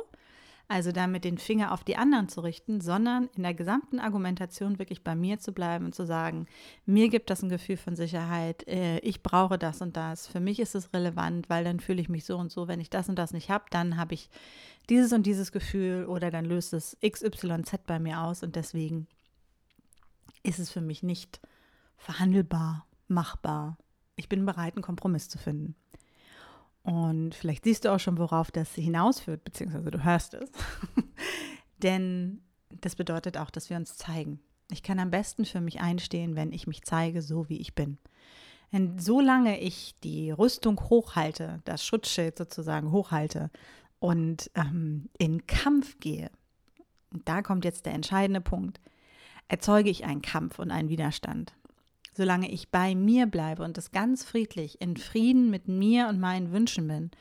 Also 0.69 0.93
damit 0.93 1.25
den 1.25 1.37
Finger 1.37 1.73
auf 1.73 1.83
die 1.83 1.97
anderen 1.97 2.29
zu 2.29 2.39
richten, 2.39 2.79
sondern 2.79 3.29
in 3.35 3.43
der 3.43 3.53
gesamten 3.53 3.99
Argumentation 3.99 4.79
wirklich 4.79 5.03
bei 5.03 5.13
mir 5.13 5.39
zu 5.39 5.51
bleiben 5.51 5.83
und 5.83 5.93
zu 5.93 6.05
sagen, 6.05 6.47
mir 6.85 7.09
gibt 7.09 7.29
das 7.29 7.43
ein 7.43 7.49
Gefühl 7.49 7.75
von 7.75 7.97
Sicherheit, 7.97 8.65
äh, 8.65 8.99
ich 8.99 9.21
brauche 9.21 9.57
das 9.57 9.81
und 9.81 9.97
das, 9.97 10.25
für 10.25 10.39
mich 10.39 10.61
ist 10.61 10.73
es 10.73 10.93
relevant, 10.93 11.49
weil 11.49 11.65
dann 11.65 11.81
fühle 11.81 12.01
ich 12.01 12.07
mich 12.07 12.23
so 12.23 12.37
und 12.37 12.53
so, 12.53 12.69
wenn 12.69 12.79
ich 12.79 12.89
das 12.89 13.09
und 13.09 13.19
das 13.19 13.33
nicht 13.33 13.49
habe, 13.49 13.65
dann 13.71 13.97
habe 13.97 14.13
ich 14.13 14.29
dieses 14.89 15.11
und 15.11 15.23
dieses 15.23 15.51
Gefühl 15.51 16.05
oder 16.05 16.31
dann 16.31 16.45
löst 16.45 16.71
es 16.71 16.95
XYZ 17.05 17.79
bei 17.85 17.99
mir 17.99 18.21
aus. 18.21 18.41
Und 18.41 18.55
deswegen 18.55 19.07
ist 20.43 20.59
es 20.59 20.71
für 20.71 20.81
mich 20.81 21.03
nicht 21.03 21.41
verhandelbar, 21.97 22.87
machbar. 23.07 23.77
Ich 24.15 24.29
bin 24.29 24.45
bereit, 24.45 24.75
einen 24.75 24.83
Kompromiss 24.83 25.29
zu 25.29 25.37
finden. 25.37 25.75
Und 26.83 27.33
vielleicht 27.33 27.63
siehst 27.63 27.85
du 27.85 27.93
auch 27.93 27.99
schon, 27.99 28.17
worauf 28.17 28.51
das 28.51 28.73
hinausführt, 28.75 29.43
beziehungsweise 29.43 29.89
du 29.89 30.03
hörst 30.03 30.35
es. 30.35 30.51
Denn 31.79 32.41
das 32.69 32.95
bedeutet 32.95 33.37
auch, 33.37 33.49
dass 33.49 33.69
wir 33.69 33.77
uns 33.77 33.97
zeigen. 33.97 34.39
Ich 34.71 34.83
kann 34.83 34.99
am 34.99 35.11
besten 35.11 35.45
für 35.45 35.61
mich 35.61 35.81
einstehen, 35.81 36.35
wenn 36.35 36.51
ich 36.51 36.67
mich 36.67 36.83
zeige, 36.83 37.21
so 37.21 37.49
wie 37.49 37.59
ich 37.59 37.75
bin. 37.75 37.97
Denn 38.71 38.99
solange 38.99 39.59
ich 39.59 39.95
die 40.03 40.31
Rüstung 40.31 40.79
hochhalte, 40.79 41.61
das 41.65 41.85
Schutzschild 41.85 42.37
sozusagen 42.37 42.91
hochhalte 42.91 43.49
und 43.99 44.51
ähm, 44.55 45.09
in 45.17 45.47
Kampf 45.47 45.99
gehe, 45.99 46.29
da 47.23 47.41
kommt 47.41 47.65
jetzt 47.65 47.85
der 47.85 47.93
entscheidende 47.93 48.41
Punkt, 48.41 48.79
erzeuge 49.47 49.89
ich 49.89 50.05
einen 50.05 50.21
Kampf 50.21 50.59
und 50.59 50.71
einen 50.71 50.89
Widerstand 50.89 51.53
solange 52.15 52.49
ich 52.49 52.69
bei 52.69 52.95
mir 52.95 53.25
bleibe 53.25 53.63
und 53.63 53.77
das 53.77 53.91
ganz 53.91 54.23
friedlich 54.23 54.81
in 54.81 54.97
Frieden 54.97 55.49
mit 55.49 55.67
mir 55.67 56.07
und 56.07 56.19
meinen 56.19 56.51
Wünschen 56.51 56.87
bin 56.87 57.11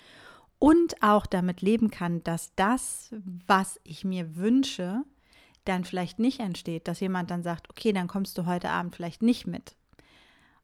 und 0.58 1.02
auch 1.02 1.26
damit 1.26 1.60
leben 1.60 1.90
kann, 1.90 2.22
dass 2.24 2.54
das, 2.54 3.14
was 3.46 3.80
ich 3.84 4.04
mir 4.04 4.36
wünsche, 4.36 5.04
dann 5.64 5.84
vielleicht 5.84 6.18
nicht 6.18 6.40
entsteht, 6.40 6.88
dass 6.88 7.00
jemand 7.00 7.30
dann 7.30 7.42
sagt, 7.42 7.70
okay, 7.70 7.92
dann 7.92 8.06
kommst 8.06 8.38
du 8.38 8.46
heute 8.46 8.70
Abend 8.70 8.94
vielleicht 8.94 9.22
nicht 9.22 9.46
mit. 9.46 9.76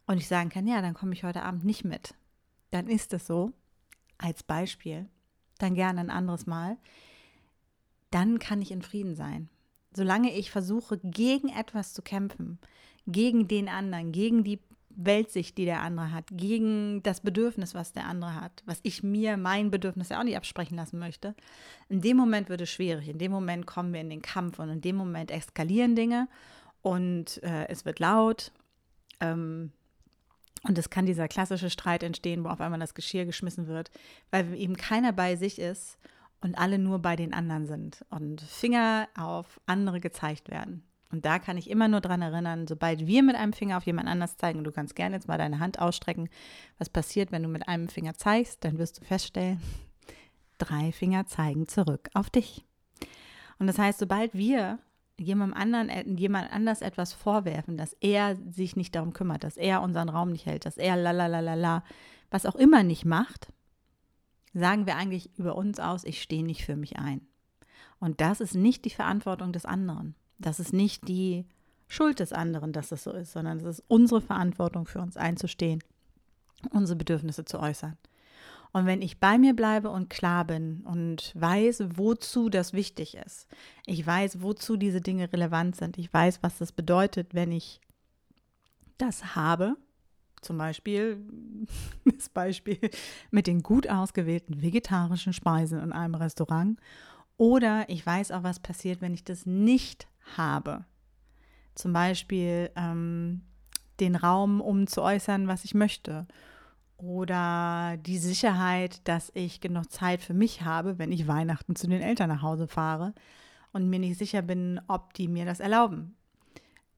Und 0.07 0.19
ich 0.19 0.29
sagen 0.29 0.51
kann, 0.51 0.67
ja, 0.67 0.81
dann 0.81 0.95
komme 0.95 1.13
ich 1.13 1.25
heute 1.25 1.43
Abend 1.43 1.65
nicht 1.65 1.85
mit. 1.85 2.15
Dann 2.71 2.87
ist 2.87 3.13
es 3.13 3.27
so, 3.27 3.53
als 4.19 4.43
Beispiel, 4.43 5.09
dann 5.59 5.75
gerne 5.75 6.01
ein 6.01 6.11
anderes 6.11 6.47
Mal. 6.47 6.77
Dann 8.11 8.39
kann 8.39 8.63
ich 8.63 8.71
in 8.71 8.83
Frieden 8.83 9.17
sein. 9.17 9.49
Solange 9.93 10.33
ich 10.33 10.51
versuche, 10.51 10.99
gegen 10.99 11.49
etwas 11.49 11.93
zu 11.93 12.03
kämpfen, 12.03 12.59
gegen 13.07 13.49
den 13.49 13.69
anderen, 13.69 14.13
gegen 14.13 14.45
die 14.45 14.61
Weltsicht, 14.91 15.57
die 15.57 15.65
der 15.65 15.81
andere 15.81 16.13
hat, 16.13 16.27
gegen 16.31 17.03
das 17.03 17.21
Bedürfnis, 17.21 17.75
was 17.75 17.93
der 17.93 18.07
andere 18.07 18.35
hat, 18.35 18.63
was 18.67 18.81
ich 18.83 19.03
mir, 19.03 19.37
mein 19.37 19.71
Bedürfnis 19.71 20.11
ja 20.11 20.19
auch 20.19 20.25
nicht 20.25 20.37
absprechen 20.37 20.77
lassen 20.77 20.99
möchte. 20.99 21.35
In 21.89 22.01
dem 22.01 22.17
Moment 22.17 22.49
wird 22.49 22.61
es 22.61 22.71
schwierig. 22.71 23.09
In 23.09 23.19
dem 23.19 23.33
Moment 23.33 23.67
kommen 23.67 23.93
wir 23.93 24.01
in 24.01 24.11
den 24.11 24.23
Kampf 24.23 24.59
und 24.59 24.69
in 24.69 24.81
dem 24.81 24.97
Moment 24.97 25.31
eskalieren 25.31 25.97
Dinge 25.97 26.29
und 26.83 27.43
äh, 27.43 27.67
es 27.69 27.85
wird 27.85 27.99
laut. 27.99 28.53
Ähm, 29.21 29.73
und 30.63 30.77
es 30.77 30.91
kann 30.91 31.07
dieser 31.07 31.29
klassische 31.29 31.71
Streit 31.71 32.03
entstehen, 32.03 32.45
wo 32.45 32.49
auf 32.49 32.61
einmal 32.61 32.81
das 32.81 32.95
Geschirr 32.95 33.25
geschmissen 33.25 33.67
wird, 33.67 33.91
weil 34.31 34.55
eben 34.55 34.77
keiner 34.77 35.13
bei 35.13 35.37
sich 35.37 35.59
ist 35.59 35.97
und 36.43 36.59
alle 36.59 36.79
nur 36.79 36.99
bei 36.99 37.17
den 37.17 37.33
anderen 37.33 37.67
sind 37.67 38.05
und 38.11 38.43
Finger 38.43 39.09
auf 39.17 39.61
andere 39.67 40.01
gezeigt 40.01 40.51
werden. 40.51 40.83
Und 41.11 41.25
da 41.25 41.39
kann 41.39 41.57
ich 41.57 41.69
immer 41.69 41.89
nur 41.89 42.01
dran 42.01 42.23
erinnern, 42.23 42.67
sobald 42.69 43.07
wir 43.07 43.23
mit 43.23 43.35
einem 43.35 43.53
Finger 43.53 43.77
auf 43.77 43.85
jemand 43.85 44.09
anders 44.09 44.37
zeigen, 44.37 44.63
du 44.63 44.71
kannst 44.71 44.95
gerne 44.95 45.17
jetzt 45.17 45.27
mal 45.27 45.39
deine 45.39 45.59
Hand 45.59 45.81
ausstrecken, 45.81 46.29
was 46.79 46.89
passiert, 46.89 47.33
wenn 47.33 47.43
du 47.43 47.49
mit 47.49 47.67
einem 47.69 47.89
Finger 47.89 48.15
zeigst, 48.15 48.65
dann 48.65 48.79
wirst 48.79 49.01
du 49.01 49.05
feststellen, 49.05 49.61
drei 50.59 50.93
Finger 50.93 51.27
zeigen 51.27 51.67
zurück 51.67 52.09
auf 52.15 52.31
dich. 52.31 52.65
Und 53.59 53.67
das 53.67 53.79
heißt, 53.79 53.99
sobald 53.99 54.35
wir 54.35 54.79
jemandem 55.19 55.57
anderen, 55.57 55.89
äh, 55.89 56.09
jemand 56.09 56.53
anders 56.53 56.81
etwas 56.81 57.13
vorwerfen, 57.13 57.77
dass 57.77 57.93
er 58.01 58.37
sich 58.51 58.77
nicht 58.77 58.95
darum 58.95 59.13
kümmert, 59.13 59.45
dass 59.45 59.57
er 59.57 59.83
unseren 59.83 60.09
Raum 60.09 60.31
nicht 60.31 60.47
hält, 60.47 60.65
dass 60.65 60.79
er 60.79 60.97
la 60.97 61.83
was 62.31 62.47
auch 62.47 62.55
immer 62.55 62.85
nicht 62.85 63.05
macht, 63.05 63.53
sagen 64.55 64.87
wir 64.87 64.97
eigentlich 64.97 65.37
über 65.37 65.57
uns 65.57 65.81
aus, 65.81 66.05
ich 66.05 66.23
stehe 66.23 66.45
nicht 66.45 66.65
für 66.65 66.77
mich 66.77 66.99
ein. 66.99 67.27
Und 67.99 68.21
das 68.21 68.41
ist 68.41 68.55
nicht 68.55 68.85
die 68.85 68.91
Verantwortung 68.91 69.53
des 69.53 69.67
anderen. 69.67 70.15
Das 70.41 70.59
ist 70.59 70.73
nicht 70.73 71.07
die 71.07 71.45
Schuld 71.87 72.21
des 72.21 72.33
anderen, 72.33 72.73
dass 72.73 72.89
das 72.89 73.05
so 73.05 73.13
ist, 73.13 73.33
sondern 73.33 73.59
es 73.59 73.65
ist 73.65 73.85
unsere 73.89 74.21
Verantwortung 74.21 74.87
für 74.87 75.01
uns 75.01 75.17
einzustehen, 75.17 75.83
unsere 76.71 76.97
Bedürfnisse 76.97 77.45
zu 77.45 77.61
äußern. 77.61 77.97
Und 78.73 78.87
wenn 78.87 79.03
ich 79.03 79.19
bei 79.19 79.37
mir 79.37 79.55
bleibe 79.55 79.91
und 79.91 80.11
klar 80.11 80.45
bin 80.45 80.83
und 80.85 81.33
weiß, 81.35 81.83
wozu 81.97 82.49
das 82.49 82.73
wichtig 82.73 83.17
ist, 83.17 83.49
ich 83.85 84.07
weiß, 84.07 84.43
wozu 84.43 84.77
diese 84.77 85.01
Dinge 85.01 85.33
relevant 85.33 85.77
sind, 85.77 85.99
ich 85.99 86.13
weiß, 86.13 86.43
was 86.43 86.59
das 86.59 86.71
bedeutet, 86.71 87.35
wenn 87.35 87.51
ich 87.51 87.81
das 88.99 89.35
habe, 89.35 89.77
zum 90.41 90.57
Beispiel 90.57 91.19
das 92.05 92.29
Beispiel 92.29 92.79
mit 93.31 93.49
den 93.49 93.63
gut 93.63 93.89
ausgewählten 93.89 94.63
vegetarischen 94.63 95.33
Speisen 95.33 95.81
in 95.81 95.93
einem 95.93 96.15
Restaurant, 96.15 96.79
oder 97.37 97.89
ich 97.89 98.05
weiß 98.05 98.33
auch, 98.33 98.43
was 98.43 98.61
passiert, 98.61 99.01
wenn 99.01 99.15
ich 99.15 99.25
das 99.25 99.47
nicht 99.47 100.07
habe. 100.37 100.85
Zum 101.75 101.93
Beispiel 101.93 102.71
ähm, 102.77 103.43
den 104.01 104.17
Raum, 104.17 104.61
um 104.61 104.87
zu 104.87 105.03
äußern, 105.03 105.49
was 105.49 105.65
ich 105.65 105.75
möchte. 105.75 106.27
Oder 106.97 107.97
die 107.99 108.19
Sicherheit, 108.19 109.07
dass 109.09 109.31
ich 109.35 109.61
genug 109.61 109.91
Zeit 109.91 110.23
für 110.23 110.35
mich 110.35 110.63
habe, 110.63 110.99
wenn 110.99 111.13
ich 111.13 111.29
Weihnachten 111.29 111.75
zu 111.75 111.87
den 111.87 112.03
Eltern 112.03 112.29
nach 112.29 112.43
Hause 112.43 112.69
fahre 112.69 113.15
und 113.73 113.89
mir 113.89 113.99
nicht 113.99 114.19
sicher 114.19 114.43
bin, 114.43 114.81
ob 114.89 115.15
die 115.15 115.29
mir 115.29 115.45
das 115.45 115.61
erlauben. 115.61 116.15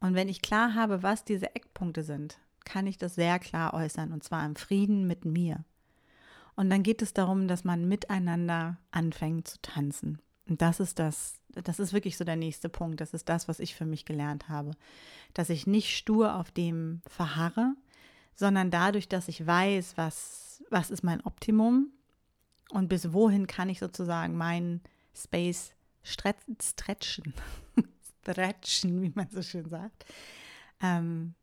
Und 0.01 0.15
wenn 0.15 0.29
ich 0.29 0.43
klar 0.43 0.75
habe, 0.75 1.05
was 1.05 1.25
diese 1.25 1.55
Eckpunkte 1.55 2.03
sind, 2.03 2.39
kann 2.65 2.87
ich 2.87 2.99
das 2.99 3.15
sehr 3.15 3.39
klar 3.39 3.75
äußern 3.75 4.13
und 4.13 4.25
zwar 4.25 4.45
im 4.45 4.57
Frieden 4.57 5.07
mit 5.07 5.25
mir. 5.25 5.65
Und 6.57 6.69
dann 6.71 6.83
geht 6.83 7.03
es 7.03 7.15
darum, 7.15 7.49
dass 7.49 7.65
man 7.65 7.87
miteinander 7.87 8.79
anfängt 8.91 9.49
zu 9.49 9.61
tanzen. 9.63 10.21
Und 10.49 10.61
das 10.61 10.81
ist 10.81 10.99
das, 10.99 11.35
das 11.51 11.79
ist 11.79 11.93
wirklich 11.93 12.17
so 12.17 12.25
der 12.25 12.37
nächste 12.37 12.69
Punkt. 12.69 13.01
Das 13.01 13.15
ist 13.15 13.29
das, 13.29 13.49
was 13.49 13.61
ich 13.61 13.75
für 13.75 13.87
mich 13.87 14.05
gelernt 14.05 14.49
habe. 14.49 14.73
Dass 15.35 15.51
ich 15.51 15.67
nicht 15.67 15.97
stur 15.97 16.37
auf 16.37 16.51
dem 16.51 17.03
verharre, 17.07 17.75
sondern 18.35 18.71
dadurch, 18.71 19.09
dass 19.09 19.29
ich 19.29 19.47
weiß, 19.47 19.97
was, 19.97 20.65
was 20.71 20.91
ist 20.91 21.05
mein 21.05 21.21
Optimum 21.25 21.93
und 22.71 22.89
bis 22.89 23.13
wohin 23.13 23.47
kann 23.47 23.69
ich 23.69 23.79
sozusagen 23.79 24.37
meinen 24.37 24.81
Space 25.15 25.73
stretchen, 26.03 27.35
stretchen, 28.23 29.03
wie 29.03 29.13
man 29.15 29.29
so 29.31 29.43
schön 29.43 29.69
sagt, 29.69 30.07
ähm, 30.81 31.35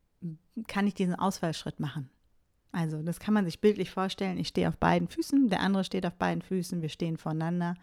kann 0.68 0.88
ich 0.88 0.96
diesen 0.96 1.16
Ausfallschritt 1.16 1.80
machen. 1.80 2.10
Also 2.72 3.02
das 3.02 3.20
kann 3.20 3.34
man 3.34 3.46
sich 3.46 3.62
bildlich 3.62 3.90
vorstellen. 3.90 4.38
Ich 4.38 4.50
stehe 4.50 4.68
auf 4.68 4.78
beiden 4.78 5.08
Füßen, 5.08 5.50
der 5.50 5.62
andere 5.62 5.84
steht 5.84 6.06
auf 6.06 6.16
beiden 6.16 6.42
Füßen, 6.42 6.82
wir 6.82 6.90
stehen 6.90 7.18
voneinander 7.18 7.76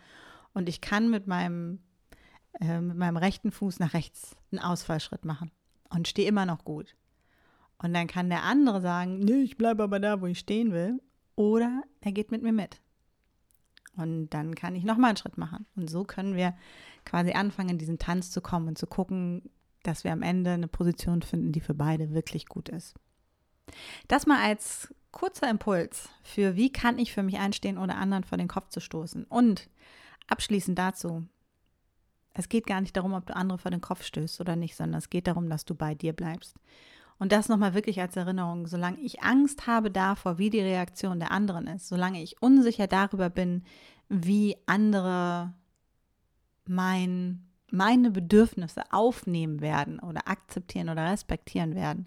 und 0.56 0.70
ich 0.70 0.80
kann 0.80 1.10
mit 1.10 1.26
meinem, 1.26 1.80
äh, 2.60 2.80
mit 2.80 2.96
meinem 2.96 3.18
rechten 3.18 3.52
Fuß 3.52 3.78
nach 3.78 3.92
rechts 3.92 4.36
einen 4.50 4.58
Ausfallschritt 4.58 5.26
machen 5.26 5.50
und 5.90 6.08
stehe 6.08 6.26
immer 6.26 6.46
noch 6.46 6.64
gut. 6.64 6.96
Und 7.76 7.92
dann 7.92 8.06
kann 8.06 8.30
der 8.30 8.42
andere 8.42 8.80
sagen, 8.80 9.18
nee, 9.18 9.42
ich 9.42 9.58
bleibe 9.58 9.82
aber 9.82 10.00
da, 10.00 10.22
wo 10.22 10.26
ich 10.26 10.38
stehen 10.38 10.72
will. 10.72 11.02
Oder 11.34 11.82
er 12.00 12.12
geht 12.12 12.30
mit 12.30 12.42
mir 12.42 12.54
mit. 12.54 12.80
Und 13.96 14.30
dann 14.30 14.54
kann 14.54 14.74
ich 14.74 14.84
nochmal 14.84 15.10
einen 15.10 15.18
Schritt 15.18 15.36
machen. 15.36 15.66
Und 15.76 15.90
so 15.90 16.04
können 16.04 16.36
wir 16.36 16.56
quasi 17.04 17.32
anfangen, 17.32 17.68
in 17.68 17.78
diesen 17.78 17.98
Tanz 17.98 18.30
zu 18.30 18.40
kommen 18.40 18.68
und 18.68 18.78
zu 18.78 18.86
gucken, 18.86 19.42
dass 19.82 20.04
wir 20.04 20.12
am 20.12 20.22
Ende 20.22 20.52
eine 20.52 20.68
Position 20.68 21.20
finden, 21.20 21.52
die 21.52 21.60
für 21.60 21.74
beide 21.74 22.14
wirklich 22.14 22.46
gut 22.46 22.70
ist. 22.70 22.94
Das 24.08 24.24
mal 24.24 24.42
als 24.42 24.88
kurzer 25.10 25.50
Impuls 25.50 26.08
für, 26.22 26.56
wie 26.56 26.72
kann 26.72 26.98
ich 26.98 27.12
für 27.12 27.22
mich 27.22 27.36
einstehen, 27.36 27.76
ohne 27.76 27.96
anderen 27.96 28.24
vor 28.24 28.38
den 28.38 28.48
Kopf 28.48 28.70
zu 28.70 28.80
stoßen. 28.80 29.24
Und 29.24 29.68
Abschließend 30.26 30.78
dazu. 30.78 31.26
Es 32.34 32.48
geht 32.48 32.66
gar 32.66 32.80
nicht 32.80 32.96
darum, 32.96 33.14
ob 33.14 33.26
du 33.26 33.34
andere 33.34 33.58
vor 33.58 33.70
den 33.70 33.80
Kopf 33.80 34.02
stößt 34.02 34.40
oder 34.40 34.56
nicht, 34.56 34.76
sondern 34.76 34.98
es 34.98 35.08
geht 35.08 35.26
darum, 35.26 35.48
dass 35.48 35.64
du 35.64 35.74
bei 35.74 35.94
dir 35.94 36.12
bleibst. 36.12 36.56
Und 37.18 37.32
das 37.32 37.48
nochmal 37.48 37.72
wirklich 37.72 38.00
als 38.00 38.14
Erinnerung, 38.16 38.66
solange 38.66 38.98
ich 38.98 39.22
Angst 39.22 39.66
habe 39.66 39.90
davor, 39.90 40.36
wie 40.36 40.50
die 40.50 40.60
Reaktion 40.60 41.18
der 41.18 41.30
anderen 41.30 41.66
ist, 41.66 41.88
solange 41.88 42.22
ich 42.22 42.42
unsicher 42.42 42.86
darüber 42.86 43.30
bin, 43.30 43.64
wie 44.10 44.56
andere 44.66 45.54
mein, 46.66 47.46
meine 47.70 48.10
Bedürfnisse 48.10 48.82
aufnehmen 48.90 49.62
werden 49.62 49.98
oder 49.98 50.28
akzeptieren 50.28 50.90
oder 50.90 51.10
respektieren 51.10 51.74
werden, 51.74 52.06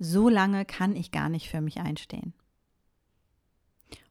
solange 0.00 0.64
kann 0.64 0.96
ich 0.96 1.12
gar 1.12 1.28
nicht 1.28 1.48
für 1.48 1.60
mich 1.60 1.78
einstehen 1.78 2.34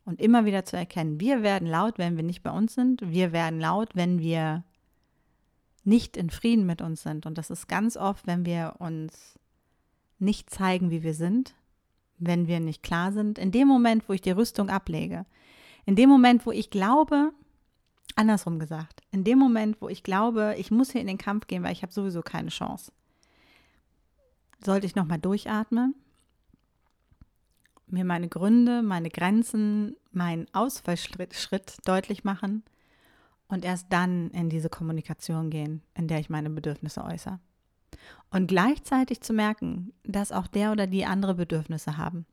und 0.09 0.19
immer 0.19 0.43
wieder 0.43 0.65
zu 0.65 0.75
erkennen, 0.75 1.19
wir 1.19 1.43
werden 1.43 1.67
laut, 1.67 1.99
wenn 1.99 2.15
wir 2.15 2.23
nicht 2.23 2.41
bei 2.41 2.49
uns 2.49 2.73
sind, 2.73 2.99
wir 3.11 3.31
werden 3.31 3.59
laut, 3.59 3.95
wenn 3.95 4.17
wir 4.17 4.63
nicht 5.83 6.17
in 6.17 6.31
Frieden 6.31 6.65
mit 6.65 6.81
uns 6.81 7.03
sind. 7.03 7.27
Und 7.27 7.37
das 7.37 7.51
ist 7.51 7.67
ganz 7.67 7.95
oft, 7.95 8.25
wenn 8.25 8.43
wir 8.43 8.77
uns 8.79 9.37
nicht 10.17 10.49
zeigen, 10.49 10.89
wie 10.89 11.03
wir 11.03 11.13
sind, 11.13 11.53
wenn 12.17 12.47
wir 12.47 12.59
nicht 12.59 12.81
klar 12.81 13.11
sind. 13.11 13.37
In 13.37 13.51
dem 13.51 13.67
Moment, 13.67 14.09
wo 14.09 14.13
ich 14.13 14.21
die 14.21 14.31
Rüstung 14.31 14.71
ablege, 14.71 15.27
in 15.85 15.95
dem 15.95 16.09
Moment, 16.09 16.43
wo 16.47 16.51
ich 16.51 16.71
glaube, 16.71 17.31
andersrum 18.15 18.57
gesagt, 18.57 19.01
in 19.11 19.23
dem 19.23 19.37
Moment, 19.37 19.79
wo 19.79 19.89
ich 19.89 20.01
glaube, 20.01 20.55
ich 20.57 20.71
muss 20.71 20.89
hier 20.89 21.01
in 21.01 21.07
den 21.07 21.19
Kampf 21.19 21.45
gehen, 21.45 21.61
weil 21.61 21.73
ich 21.73 21.83
habe 21.83 21.93
sowieso 21.93 22.23
keine 22.23 22.49
Chance, 22.49 22.91
sollte 24.65 24.87
ich 24.87 24.95
nochmal 24.95 25.19
durchatmen, 25.19 25.93
mir 27.91 28.05
meine 28.05 28.27
Gründe, 28.27 28.81
meine 28.81 29.09
Grenzen, 29.09 29.95
meinen 30.11 30.47
Ausfallschritt 30.53 31.77
deutlich 31.85 32.23
machen 32.23 32.63
und 33.47 33.65
erst 33.65 33.87
dann 33.91 34.29
in 34.31 34.49
diese 34.49 34.69
Kommunikation 34.69 35.49
gehen, 35.49 35.81
in 35.95 36.07
der 36.07 36.19
ich 36.19 36.29
meine 36.29 36.49
Bedürfnisse 36.49 37.03
äußere. 37.03 37.39
Und 38.31 38.47
gleichzeitig 38.47 39.21
zu 39.21 39.33
merken, 39.33 39.93
dass 40.03 40.31
auch 40.31 40.47
der 40.47 40.71
oder 40.71 40.87
die 40.87 41.05
andere 41.05 41.35
Bedürfnisse 41.35 41.97
haben. 41.97 42.25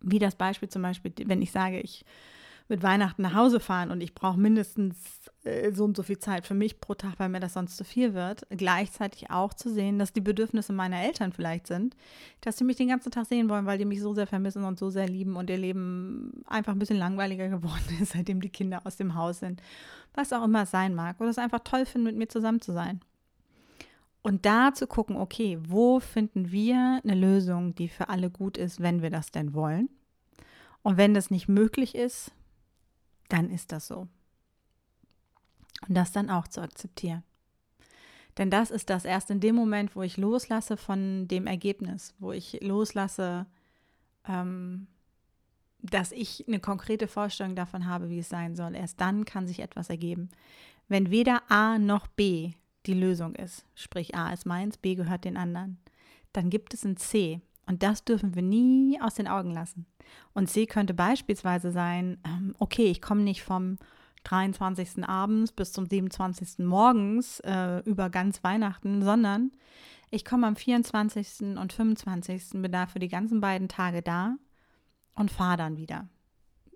Wie 0.00 0.18
das 0.18 0.34
Beispiel 0.34 0.68
zum 0.68 0.82
Beispiel, 0.82 1.12
wenn 1.26 1.42
ich 1.42 1.52
sage, 1.52 1.80
ich 1.80 2.04
mit 2.72 2.82
Weihnachten 2.82 3.20
nach 3.20 3.34
Hause 3.34 3.60
fahren 3.60 3.90
und 3.90 4.00
ich 4.00 4.14
brauche 4.14 4.40
mindestens 4.40 4.96
äh, 5.44 5.72
so 5.72 5.84
und 5.84 5.94
so 5.94 6.02
viel 6.02 6.18
Zeit 6.18 6.46
für 6.46 6.54
mich 6.54 6.80
pro 6.80 6.94
Tag, 6.94 7.18
weil 7.18 7.28
mir 7.28 7.38
das 7.38 7.52
sonst 7.52 7.76
zu 7.76 7.84
viel 7.84 8.14
wird, 8.14 8.46
gleichzeitig 8.48 9.30
auch 9.30 9.52
zu 9.52 9.70
sehen, 9.70 9.98
dass 9.98 10.14
die 10.14 10.22
Bedürfnisse 10.22 10.72
meiner 10.72 11.02
Eltern 11.02 11.32
vielleicht 11.32 11.66
sind, 11.66 11.94
dass 12.40 12.56
sie 12.56 12.64
mich 12.64 12.76
den 12.76 12.88
ganzen 12.88 13.12
Tag 13.12 13.26
sehen 13.26 13.50
wollen, 13.50 13.66
weil 13.66 13.76
die 13.76 13.84
mich 13.84 14.00
so 14.00 14.14
sehr 14.14 14.26
vermissen 14.26 14.64
und 14.64 14.78
so 14.78 14.88
sehr 14.88 15.06
lieben 15.06 15.36
und 15.36 15.50
ihr 15.50 15.58
Leben 15.58 16.42
einfach 16.46 16.72
ein 16.72 16.78
bisschen 16.78 16.96
langweiliger 16.96 17.50
geworden 17.50 17.98
ist, 18.00 18.12
seitdem 18.12 18.40
die 18.40 18.48
Kinder 18.48 18.80
aus 18.84 18.96
dem 18.96 19.14
Haus 19.16 19.40
sind. 19.40 19.60
Was 20.14 20.32
auch 20.32 20.42
immer 20.42 20.62
es 20.62 20.70
sein 20.70 20.94
mag. 20.94 21.20
Oder 21.20 21.28
es 21.28 21.36
einfach 21.36 21.60
toll 21.60 21.84
finden, 21.84 22.06
mit 22.06 22.16
mir 22.16 22.28
zusammen 22.28 22.62
zu 22.62 22.72
sein. 22.72 23.00
Und 24.22 24.46
da 24.46 24.72
zu 24.72 24.86
gucken, 24.86 25.16
okay, 25.16 25.58
wo 25.60 26.00
finden 26.00 26.50
wir 26.50 27.02
eine 27.04 27.14
Lösung, 27.14 27.74
die 27.74 27.88
für 27.88 28.08
alle 28.08 28.30
gut 28.30 28.56
ist, 28.56 28.80
wenn 28.80 29.02
wir 29.02 29.10
das 29.10 29.30
denn 29.30 29.52
wollen? 29.52 29.90
Und 30.82 30.96
wenn 30.96 31.12
das 31.12 31.30
nicht 31.30 31.48
möglich 31.48 31.94
ist, 31.94 32.32
dann 33.28 33.50
ist 33.50 33.72
das 33.72 33.86
so. 33.86 34.08
Und 35.88 35.94
das 35.94 36.12
dann 36.12 36.30
auch 36.30 36.46
zu 36.48 36.60
akzeptieren. 36.60 37.22
Denn 38.38 38.50
das 38.50 38.70
ist 38.70 38.88
das 38.88 39.04
erst 39.04 39.30
in 39.30 39.40
dem 39.40 39.54
Moment, 39.54 39.94
wo 39.94 40.02
ich 40.02 40.16
loslasse 40.16 40.76
von 40.76 41.28
dem 41.28 41.46
Ergebnis, 41.46 42.14
wo 42.18 42.32
ich 42.32 42.58
loslasse, 42.62 43.46
ähm, 44.26 44.86
dass 45.82 46.12
ich 46.12 46.46
eine 46.46 46.60
konkrete 46.60 47.08
Vorstellung 47.08 47.56
davon 47.56 47.86
habe, 47.86 48.08
wie 48.08 48.20
es 48.20 48.28
sein 48.28 48.56
soll. 48.56 48.74
Erst 48.74 49.00
dann 49.00 49.24
kann 49.24 49.46
sich 49.46 49.60
etwas 49.60 49.90
ergeben. 49.90 50.30
Wenn 50.88 51.10
weder 51.10 51.42
A 51.50 51.78
noch 51.78 52.06
B 52.06 52.52
die 52.86 52.94
Lösung 52.94 53.34
ist, 53.34 53.64
sprich 53.74 54.14
A 54.14 54.32
ist 54.32 54.46
meins, 54.46 54.78
B 54.78 54.94
gehört 54.94 55.24
den 55.24 55.36
anderen, 55.36 55.78
dann 56.32 56.50
gibt 56.50 56.72
es 56.72 56.84
ein 56.84 56.96
C. 56.96 57.40
Und 57.66 57.82
das 57.82 58.04
dürfen 58.04 58.34
wir 58.34 58.42
nie 58.42 59.00
aus 59.00 59.14
den 59.14 59.28
Augen 59.28 59.52
lassen. 59.52 59.86
Und 60.34 60.48
C 60.48 60.66
könnte 60.66 60.94
beispielsweise 60.94 61.70
sein, 61.70 62.18
ähm, 62.24 62.54
okay, 62.58 62.86
ich 62.86 63.00
komme 63.00 63.22
nicht 63.22 63.42
vom 63.42 63.78
23. 64.24 65.04
abends 65.08 65.52
bis 65.52 65.72
zum 65.72 65.86
27. 65.86 66.60
morgens 66.60 67.40
äh, 67.40 67.78
über 67.84 68.10
ganz 68.10 68.42
Weihnachten, 68.44 69.02
sondern 69.02 69.52
ich 70.10 70.24
komme 70.24 70.46
am 70.46 70.56
24. 70.56 71.56
und 71.58 71.72
25. 71.72 72.50
bin 72.62 72.72
da 72.72 72.86
für 72.86 72.98
die 72.98 73.08
ganzen 73.08 73.40
beiden 73.40 73.68
Tage 73.68 74.02
da 74.02 74.36
und 75.14 75.30
fahre 75.30 75.56
dann 75.56 75.76
wieder. 75.76 76.08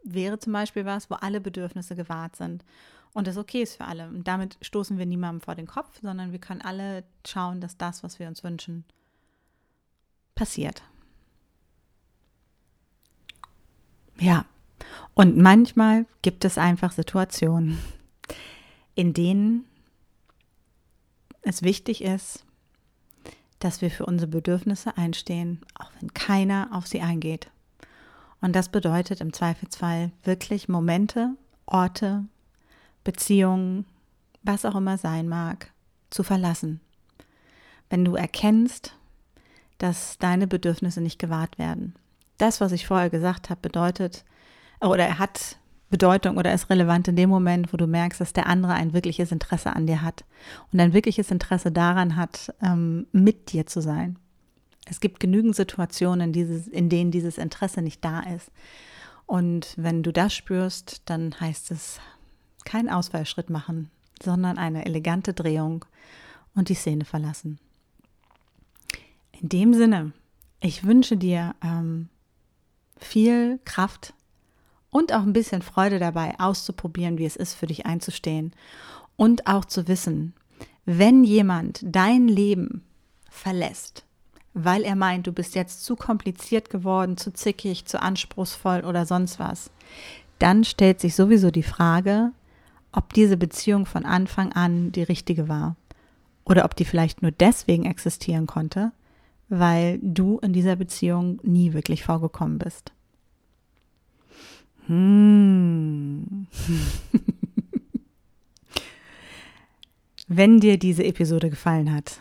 Wäre 0.03 0.39
zum 0.39 0.53
Beispiel 0.53 0.85
was, 0.85 1.11
wo 1.11 1.15
alle 1.17 1.41
Bedürfnisse 1.41 1.97
gewahrt 1.97 2.37
sind 2.37 2.65
und 3.13 3.27
das 3.27 3.37
okay 3.37 3.63
ist 3.63 3.77
für 3.77 3.87
alle. 3.87 4.09
Und 4.09 4.29
damit 4.29 4.59
stoßen 4.61 4.99
wir 4.99 5.07
niemandem 5.07 5.41
vor 5.41 5.55
den 5.55 5.67
Kopf, 5.67 6.01
sondern 6.03 6.33
wir 6.33 6.39
können 6.39 6.61
alle 6.61 7.05
schauen, 7.27 7.61
dass 7.61 7.77
das, 7.77 8.03
was 8.03 8.19
wir 8.19 8.29
uns 8.29 8.45
wünschen, 8.45 8.85
passiert. 10.37 10.85
Ja, 14.19 14.45
und 15.15 15.37
manchmal 15.37 16.07
gibt 16.23 16.45
es 16.45 16.59
einfach 16.59 16.93
Situationen, 16.93 17.79
in 18.95 19.13
denen 19.13 19.65
es 21.43 21.63
wichtig 21.63 22.03
ist, 22.03 22.45
dass 23.59 23.81
wir 23.81 23.91
für 23.91 24.07
unsere 24.07 24.31
Bedürfnisse 24.31 24.97
einstehen, 24.97 25.61
auch 25.75 25.91
wenn 26.01 26.13
keiner 26.15 26.69
auf 26.73 26.87
sie 26.87 27.01
eingeht. 27.01 27.51
Und 28.41 28.55
das 28.55 28.69
bedeutet 28.69 29.21
im 29.21 29.33
Zweifelsfall 29.33 30.13
wirklich 30.25 30.69
Momente, 30.69 31.35
Orte, 31.65 32.25
Beziehungen, 33.05 33.87
was 34.43 34.65
auch 34.65 34.75
immer 34.75 34.99
sein 34.99 35.29
mag, 35.29 35.73
zu 36.11 36.23
verlassen. 36.23 36.81
Wenn 37.89 38.05
du 38.05 38.15
erkennst, 38.15 38.96
dass 39.79 40.19
deine 40.19 40.47
Bedürfnisse 40.47 41.01
nicht 41.01 41.19
gewahrt 41.19 41.59
werden. 41.59 41.95
Das, 42.39 42.61
was 42.61 42.73
ich 42.73 42.87
vorher 42.87 43.11
gesagt 43.11 43.51
habe, 43.51 43.61
bedeutet, 43.61 44.25
oder 44.81 45.07
er 45.07 45.19
hat 45.19 45.59
Bedeutung 45.89 46.37
oder 46.37 46.53
ist 46.53 46.69
relevant 46.69 47.09
in 47.09 47.17
dem 47.17 47.31
Moment, 47.31 47.73
wo 47.73 47.77
du 47.77 47.87
merkst, 47.87 48.21
dass 48.21 48.33
der 48.33 48.47
andere 48.47 48.75
ein 48.75 48.93
wirkliches 48.93 49.31
Interesse 49.31 49.75
an 49.75 49.87
dir 49.87 50.03
hat 50.03 50.25
und 50.73 50.81
ein 50.81 50.93
wirkliches 50.93 51.31
Interesse 51.31 51.71
daran 51.71 52.17
hat, 52.17 52.53
ähm, 52.61 53.07
mit 53.13 53.53
dir 53.53 53.67
zu 53.67 53.81
sein. 53.81 54.19
Es 54.89 55.01
gibt 55.01 55.21
genügend 55.21 55.57
Situationen, 55.57 56.33
in 56.35 56.89
denen 56.89 57.11
dieses 57.11 57.39
Interesse 57.39 57.83
nicht 57.83 58.05
da 58.05 58.21
ist. 58.21 58.51
Und 59.27 59.75
wenn 59.77 60.03
du 60.03 60.13
das 60.13 60.35
spürst, 60.35 61.03
dann 61.07 61.35
heißt 61.39 61.73
es, 61.73 62.01
keinen 62.65 62.89
Ausfallschritt 62.89 63.51
machen, 63.51 63.91
sondern 64.23 64.59
eine 64.59 64.87
elegante 64.87 65.35
Drehung 65.35 65.85
und 66.55 66.69
die 66.69 66.75
Szene 66.75 67.05
verlassen. 67.05 67.59
In 69.41 69.49
dem 69.49 69.75
Sinne, 69.75 70.13
ich 70.61 70.85
wünsche 70.85 71.17
dir 71.17 71.55
ähm, 71.63 72.09
viel 72.99 73.59
Kraft 73.65 74.15
und 74.91 75.13
auch 75.13 75.23
ein 75.23 75.33
bisschen 75.33 75.63
Freude 75.63 75.99
dabei, 75.99 76.35
auszuprobieren, 76.39 77.19
wie 77.19 77.27
es 77.27 77.37
ist, 77.37 77.55
für 77.55 77.67
dich 77.67 77.85
einzustehen 77.85 78.53
und 79.17 79.47
auch 79.47 79.65
zu 79.65 79.89
wissen, 79.89 80.33
wenn 80.87 81.25
jemand 81.25 81.81
dein 81.83 82.29
Leben 82.29 82.83
verlässt, 83.29 84.05
weil 84.55 84.83
er 84.83 84.97
meint, 84.97 85.27
du 85.27 85.33
bist 85.33 85.55
jetzt 85.55 85.85
zu 85.85 85.97
kompliziert 85.97 86.71
geworden, 86.71 87.19
zu 87.19 87.33
zickig, 87.33 87.85
zu 87.85 88.01
anspruchsvoll 88.01 88.85
oder 88.85 89.05
sonst 89.05 89.39
was, 89.39 89.71
dann 90.39 90.65
stellt 90.65 91.01
sich 91.01 91.15
sowieso 91.15 91.51
die 91.51 91.63
Frage, 91.63 92.33
ob 92.93 93.13
diese 93.13 93.37
Beziehung 93.37 93.85
von 93.85 94.07
Anfang 94.07 94.53
an 94.53 94.93
die 94.93 95.03
richtige 95.03 95.49
war 95.49 95.77
oder 96.45 96.65
ob 96.65 96.75
die 96.77 96.87
vielleicht 96.87 97.21
nur 97.21 97.33
deswegen 97.33 97.85
existieren 97.85 98.47
konnte, 98.47 98.93
weil 99.49 99.99
du 100.03 100.39
in 100.39 100.53
dieser 100.53 100.77
Beziehung 100.77 101.41
nie 101.43 101.73
wirklich 101.73 102.05
vorgekommen 102.05 102.59
bist. 102.59 102.93
Hm. 104.87 106.47
Wenn 110.29 110.59
dir 110.59 110.79
diese 110.79 111.05
Episode 111.05 111.51
gefallen 111.51 111.95
hat, 111.95 112.21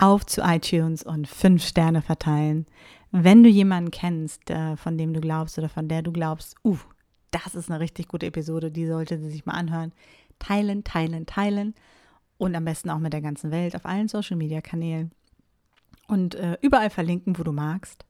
auf 0.00 0.24
zu 0.24 0.40
iTunes 0.40 1.02
und 1.02 1.28
fünf 1.28 1.64
Sterne 1.64 2.02
verteilen. 2.02 2.66
Wenn 3.12 3.42
du 3.42 3.48
jemanden 3.48 3.90
kennst, 3.90 4.42
von 4.76 4.96
dem 4.96 5.12
du 5.12 5.20
glaubst 5.20 5.58
oder 5.58 5.68
von 5.68 5.88
der 5.88 6.02
du 6.02 6.12
glaubst, 6.12 6.56
uh, 6.64 6.78
das 7.30 7.54
ist 7.54 7.70
eine 7.70 7.80
richtig 7.80 8.08
gute 8.08 8.26
Episode, 8.26 8.70
die 8.70 8.86
sollte 8.86 9.18
sie 9.18 9.30
sich 9.30 9.46
mal 9.46 9.52
anhören. 9.52 9.92
Teilen, 10.38 10.84
teilen, 10.84 11.26
teilen 11.26 11.74
und 12.38 12.54
am 12.56 12.64
besten 12.64 12.88
auch 12.90 12.98
mit 12.98 13.12
der 13.12 13.20
ganzen 13.20 13.50
Welt 13.50 13.76
auf 13.76 13.84
allen 13.84 14.08
Social-Media-Kanälen 14.08 15.12
und 16.10 16.34
äh, 16.34 16.58
überall 16.60 16.90
verlinken, 16.90 17.38
wo 17.38 17.44
du 17.44 17.52
magst. 17.52 18.04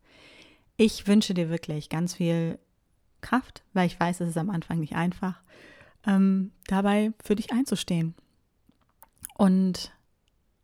Ich 0.77 1.07
wünsche 1.07 1.35
dir 1.35 1.51
wirklich 1.51 1.91
ganz 1.91 2.15
viel 2.15 2.59
Kraft, 3.21 3.63
weil 3.75 3.87
ich 3.87 4.01
weiß, 4.01 4.21
es 4.21 4.31
ist 4.31 4.39
am 4.39 4.49
Anfang 4.49 4.81
nicht 4.81 4.97
einfach, 4.97 5.43
ähm, 6.07 6.53
dabei 6.67 7.13
für 7.23 7.37
dich 7.37 7.53
einzustehen 7.53 8.15
und 9.37 9.93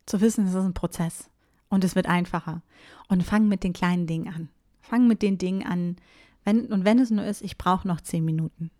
zu 0.06 0.20
wissen, 0.22 0.46
es 0.46 0.54
ist 0.54 0.64
ein 0.64 0.72
Prozess 0.72 1.28
und 1.68 1.84
es 1.84 1.94
wird 1.94 2.06
einfacher. 2.06 2.62
Und 3.08 3.22
fang 3.22 3.48
mit 3.48 3.64
den 3.64 3.74
kleinen 3.74 4.06
Dingen 4.06 4.32
an. 4.32 4.48
Fang 4.80 5.06
mit 5.06 5.20
den 5.20 5.36
Dingen 5.36 5.66
an, 5.66 5.96
wenn, 6.44 6.66
und 6.72 6.84
wenn 6.84 6.98
es 6.98 7.10
nur 7.10 7.24
ist, 7.24 7.42
ich 7.42 7.58
brauche 7.58 7.86
noch 7.86 8.00
zehn 8.00 8.24
Minuten. 8.24 8.70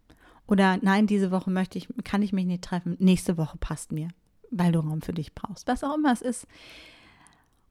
Oder 0.46 0.78
nein, 0.80 1.06
diese 1.06 1.30
Woche 1.30 1.50
möchte 1.50 1.76
ich, 1.76 1.88
kann 2.04 2.22
ich 2.22 2.32
mich 2.32 2.46
nicht 2.46 2.64
treffen. 2.64 2.96
Nächste 3.00 3.36
Woche 3.36 3.58
passt 3.58 3.92
mir, 3.92 4.08
weil 4.50 4.72
du 4.72 4.78
Raum 4.78 5.02
für 5.02 5.12
dich 5.12 5.34
brauchst. 5.34 5.66
Was 5.66 5.84
auch 5.84 5.96
immer 5.96 6.12
es 6.12 6.22
ist. 6.22 6.46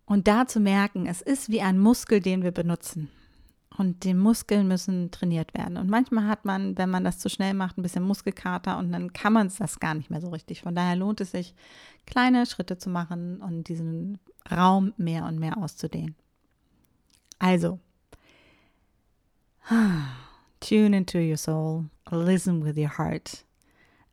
Und 0.05 0.27
da 0.27 0.45
zu 0.47 0.59
merken, 0.59 1.07
es 1.07 1.21
ist 1.21 1.49
wie 1.49 1.61
ein 1.61 1.79
Muskel, 1.79 2.19
den 2.19 2.43
wir 2.43 2.51
benutzen. 2.51 3.09
Und 3.77 4.03
die 4.03 4.13
Muskeln 4.13 4.67
müssen 4.67 5.11
trainiert 5.11 5.53
werden. 5.53 5.77
Und 5.77 5.89
manchmal 5.89 6.27
hat 6.27 6.45
man, 6.45 6.77
wenn 6.77 6.89
man 6.89 7.03
das 7.03 7.19
zu 7.19 7.29
schnell 7.29 7.53
macht, 7.53 7.77
ein 7.77 7.81
bisschen 7.81 8.03
Muskelkater 8.03 8.77
und 8.77 8.91
dann 8.91 9.11
kann 9.11 9.33
man 9.33 9.47
es 9.47 9.57
das 9.57 9.79
gar 9.79 9.95
nicht 9.95 10.09
mehr 10.09 10.21
so 10.21 10.29
richtig. 10.29 10.61
Von 10.61 10.75
daher 10.75 10.95
lohnt 10.95 11.19
es 11.19 11.31
sich, 11.31 11.55
kleine 12.05 12.45
Schritte 12.45 12.77
zu 12.77 12.89
machen 12.89 13.41
und 13.41 13.67
diesen 13.67 14.19
Raum 14.49 14.93
mehr 14.97 15.25
und 15.25 15.39
mehr 15.39 15.57
auszudehnen. 15.57 16.15
Also, 17.39 17.79
Tune 20.59 20.93
into 20.93 21.19
your 21.19 21.37
soul, 21.37 21.89
listen 22.11 22.63
with 22.63 22.77
your 22.77 22.97
heart 22.97 23.43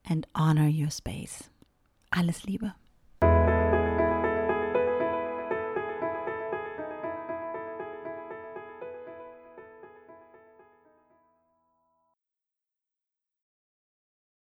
and 0.08 0.26
honor 0.34 0.68
your 0.68 0.90
space. 0.90 1.50
Alles 2.10 2.44
Liebe. 2.44 2.74